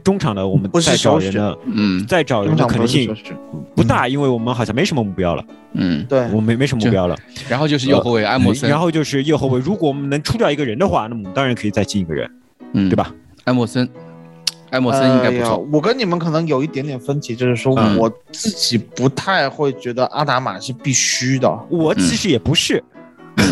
[0.03, 2.05] 中场的我们再找人的嗯。
[2.07, 3.15] 再找人中场的可能性
[3.75, 6.21] 不大，因为我们好像没什么目标了，嗯，对。
[6.31, 7.15] 我们没没什么目标了。
[7.47, 12.29] 然后就是右后卫埃莫森，然后就是右后卫，如果我们能出掉一个人的话，那么我们当然可以再进一个人，
[12.73, 12.89] 嗯。
[12.89, 13.13] 对吧？
[13.45, 13.87] 埃莫森，
[14.71, 15.57] 埃莫森应该不错。
[15.71, 17.97] 我跟你们可能有一点点分歧，就是说嗯。
[17.97, 21.49] 我自己不太会觉得阿达玛是必须的。
[21.69, 22.83] 我其实也不是，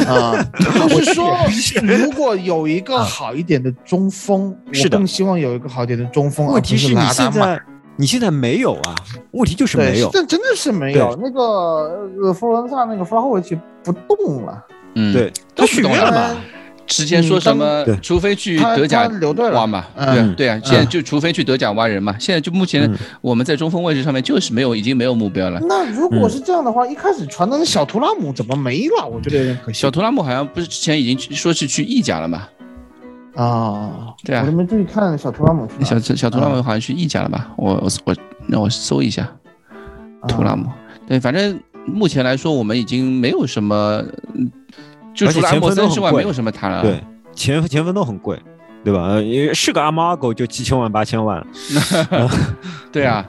[0.08, 0.44] 啊。
[0.90, 1.38] 就是说，
[1.84, 7.02] 如果有一个好一点的中锋，是的我更希望有一个好一点的中锋，问题是你。
[7.12, 7.62] 现在
[7.96, 8.96] 你现在没有啊，
[9.32, 10.10] 问题就是，没有。
[10.12, 11.18] 这真的是没有。
[11.22, 11.42] 那个
[12.22, 14.64] 呃，佛罗伦萨那个弗拉霍维奇不动了，
[14.96, 16.42] 嗯，对，他续不懂了约了嘛？
[16.88, 19.08] 之前说什么对，除非去德甲
[19.54, 22.16] 挖嘛，嗯对啊对啊，现在嗯就除非去德甲挖人嘛。
[22.18, 25.60] 现在就目前嗯我们在中锋位置上面就是没有，已经没有目标了。
[25.68, 29.06] 那如果是这样的话，一开始传的那小图拉姆怎么没了？
[29.06, 29.80] 我觉得有点可惜。
[29.80, 32.48] 小图拉姆好像不是之前已经说是去意甲了嘛？
[33.36, 37.52] 啊，对啊我都没注意看小图拉姆去小小图拉姆好像去意甲了吧？
[37.58, 38.16] 我我我
[38.48, 39.30] 让我搜一下
[40.28, 40.66] 图拉姆。
[40.68, 40.76] 啊
[41.08, 44.52] 对，反正目前来说我们已经没有什么，嗯
[45.18, 46.82] 就而且除了埃莫前锋都很贵森之外没有什么他了。
[46.82, 47.04] 对，
[47.34, 48.40] 前前锋都很贵，
[48.84, 49.18] 对吧？
[49.54, 51.46] 是个阿猫阿狗就七千万八千万，
[52.92, 53.26] 对啊，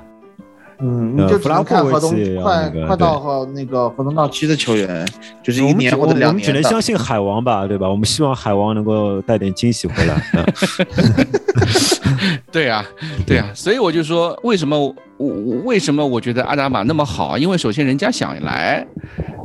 [0.80, 2.10] 嗯，就只能看合同
[2.42, 5.06] 快快到和那个合同到期的球员，
[5.42, 6.28] 就是一年或者两年的。
[6.28, 7.88] 我们只能相信海王吧，对吧？
[7.88, 10.22] 我们希望海王能够带点惊喜回来。
[10.34, 10.44] 嗯
[12.50, 12.84] 对啊，
[13.26, 17.36] 对啊，所以我就说，为什么我我为什么我觉得阿达玛那么好？
[17.38, 18.84] 因为首先人家想来，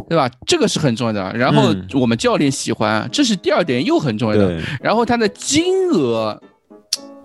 [0.10, 0.30] 对吧？
[0.48, 1.32] 这个是很重要的。
[1.36, 4.60] 然后嗯我们教练喜欢，这是第二点又很重要的。
[4.82, 6.40] 然后他的金额，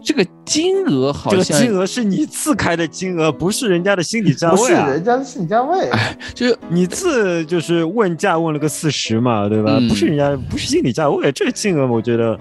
[0.03, 4.73] 这个金额好这个像金额是你自开的金额，不是人家的心理价位不是。
[4.73, 5.91] 人家的心理价位，
[6.35, 9.77] 就是你自就是问价问了个四十嘛，对吧？
[9.79, 12.39] 嗯不是人家不是心理价位，这个金额我觉得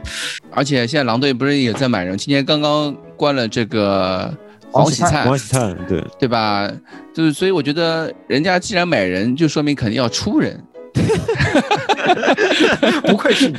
[0.51, 2.18] 而且现在狼队不是也在买人？
[2.18, 4.32] 今年刚刚关了这个
[4.72, 6.70] 黄喜灿，王喜灿对，对吧？
[7.14, 10.64] 就是所以我觉得人家既然买人，就说明肯定要出人。
[13.08, 13.55] 不愧是你，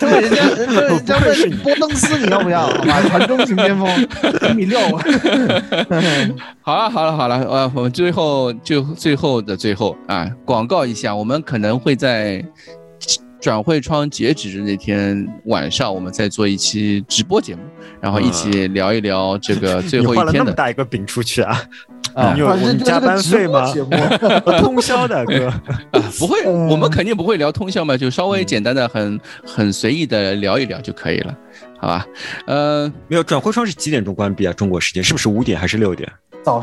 [0.00, 2.66] 对人家人家人家问波登斯你要不要？
[2.78, 3.88] 好吧，传中型巅峰，
[4.50, 4.78] 一米六。
[6.62, 12.44] 好了好了好了，呃，我们最后就最后的最后啊，广告一下，我们可能会在
[13.40, 17.62] 转会窗截止的那天晚上，我们再做一期直播节目，
[18.00, 20.52] 然后一起聊一聊这个 最你画了那么后一天的。
[20.52, 21.62] 大一个饼出去啊？
[22.14, 23.70] 啊，你有反正就是个加班直费吗
[24.58, 25.52] 通宵的哥，
[26.18, 31.36] 不会，嗯我们肯定不会聊通宵嘛，就稍微简单的、很很随意的聊一聊就可以了，
[31.78, 32.06] 好吧？
[32.46, 34.52] 呃，没有转会窗是几点钟关闭啊？
[34.52, 36.10] 中国时间是不是五点还是六点？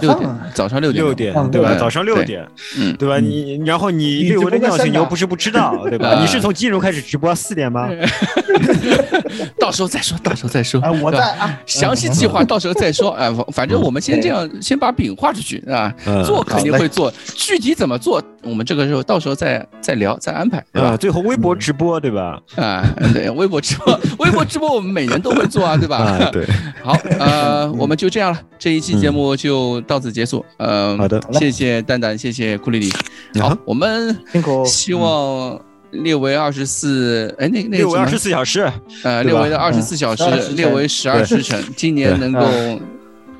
[0.01, 1.75] 六点早上啊，早上六点六点对吧？
[1.79, 2.45] 早上六点，
[2.77, 3.19] 嗯，对吧？
[3.19, 6.09] 你然后你你略微的尿性你又不是不知道，对吧？
[6.09, 7.33] 啊你是从几点钟开始直播？
[7.35, 7.89] 四点吗？
[9.59, 10.81] 到时候再说，到时候再说。
[10.81, 13.11] 哎，我在啊，详细计划到时候再说。
[13.11, 20.97] 哎，反反正我们先这样，先把饼画出去啊，嗯做肯定会做，具体怎么做，我们这个时候到时候再再聊，再安排，对啊，吧？
[20.97, 22.39] 最后微博直播对吧？
[22.55, 25.97] 啊， 对，微博直播， 微博直播我们每年都会做啊，对吧？
[25.97, 26.45] 啊， 对，
[26.83, 30.45] 好，呃，我们就这样了，这一期节目就到此结束。
[30.57, 32.91] 嗯，好的谢谢蛋蛋，谢谢库里里。
[33.39, 35.59] 好好，我们辛苦希望
[35.91, 38.69] 列为二十四，哎，那那六为二十四小时，
[39.03, 42.39] 呃，列为的二十四小时12时，辰列为十二时辰，今年能够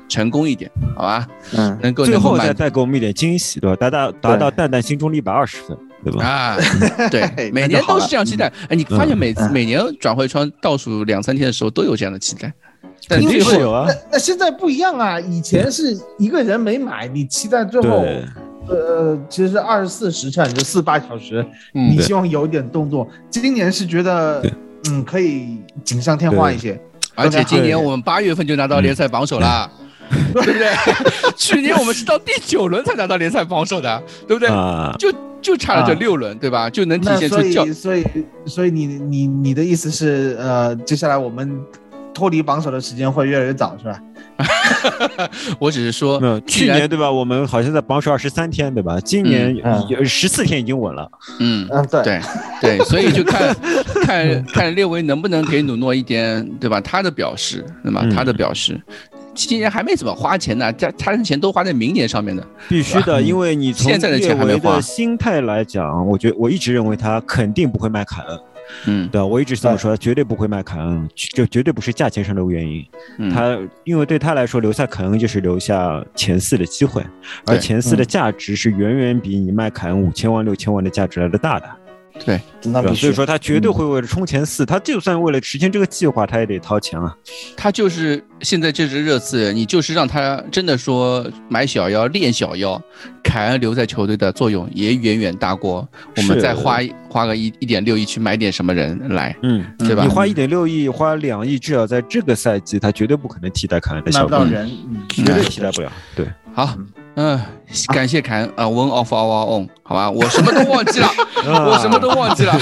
[0.08, 1.26] 成功一点，好吧？
[1.56, 3.76] 嗯，能够最后再能够满带给我们一点惊喜，对吧？
[3.76, 6.24] 达到达到蛋蛋心中的一百二十分，对吧？
[6.24, 6.56] 啊，
[7.10, 8.52] 对，每年都是这样期待。
[8.68, 9.52] 哎，你发现每次嗯。
[9.52, 12.52] 每年转会窗倒数两三天的时候都有这样的期待，
[13.08, 13.84] 但肯定最后是有啊。
[13.88, 18.04] 那，那现在不一样啊，以前是一个人没买，你期待最后，
[18.68, 21.44] 呃，其实是二十四时辰，就四八小时，
[21.74, 21.90] 嗯。
[21.90, 23.06] 你希望有一点动作。
[23.30, 24.42] 今年是觉得，
[24.90, 26.80] 嗯，可以锦上添花一些。
[27.14, 29.70] 而且今年我们八月份就拿到联赛榜首了。
[30.34, 30.68] 对不对？
[31.36, 34.48] 去年我们是到第九轮才拿到联赛榜首的，对不对？
[34.48, 36.68] 啊，就就差了这啊六轮，对吧？
[36.70, 38.04] 就能体现出教以，所以，
[38.46, 41.60] 所以你你你的意思是，呃，接下来我们
[42.14, 44.00] 脱离榜首的时间会越来越早，是吧？
[45.58, 47.10] 我只是说没有，，去年对吧？
[47.10, 48.98] 我们好像在榜首二十三天，对吧？
[49.00, 49.54] 今年
[49.88, 51.08] 有十四天已经稳了，
[51.40, 52.02] 嗯，嗯，对，
[52.60, 53.54] 对对，所以就看
[54.02, 56.80] 看看列维能不能给努诺一点，对吧？
[56.80, 58.00] 他的表示，对吧？
[58.04, 58.78] 嗯他的表示，
[59.36, 62.44] 今年还没怎么花钱呢，他他的钱都花在明年上面的。
[62.68, 68.38] 必须的， 因为你从现在的钱还没花的心态来讲，我觉我一直认为他肯定不会卖凯恩，
[68.86, 69.26] 嗯对吧？
[69.26, 72.84] 我一直这么说，他绝对不会卖凯恩，这绝对不是价钱上的原因。
[73.18, 77.04] 嗯，他因为对他来说，留下凯恩就是留下前四的机会，
[77.46, 81.66] 而前四的价值是远远比你卖凯恩五千万、六千万的价值来的大的。
[82.24, 83.00] 对，那必须。
[83.02, 83.12] 所以。
[83.16, 87.16] 说他绝对会为了冲前四，他就算为了实现这个计划，他也得掏钱啊。
[87.56, 92.80] 他就是现在这支热刺，你就是让他真的说买小妖练小妖，
[93.22, 100.02] 凯恩留在球队的作用也远远大过我们再花花个一一点六亿去买点什么人来，嗯，对吧？
[100.02, 105.90] 你花一点六亿，花两亿，至少在这个赛季，他绝对不可能替代凯恩的买效果，不到人，嗯，绝对替代不了。
[106.14, 106.86] 对，好，嗯、
[107.16, 107.40] 嗯
[107.92, 110.10] 感谢凯恩啊 one of our own 好吧？
[110.10, 111.08] 我什么都忘记了
[111.44, 112.54] 我什么都忘记了。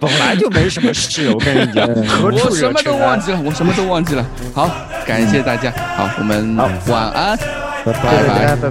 [0.00, 1.86] 本来就没什么事我跟你讲。
[1.86, 4.24] 我什么都忘记了 我什么都忘记了。
[4.54, 4.70] 好
[5.06, 5.72] 感谢大家。
[5.96, 6.56] 好我们
[6.86, 7.36] 晚安。
[7.84, 8.56] 拜拜。
[8.56, 8.70] 拜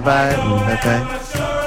[0.82, 1.59] 拜。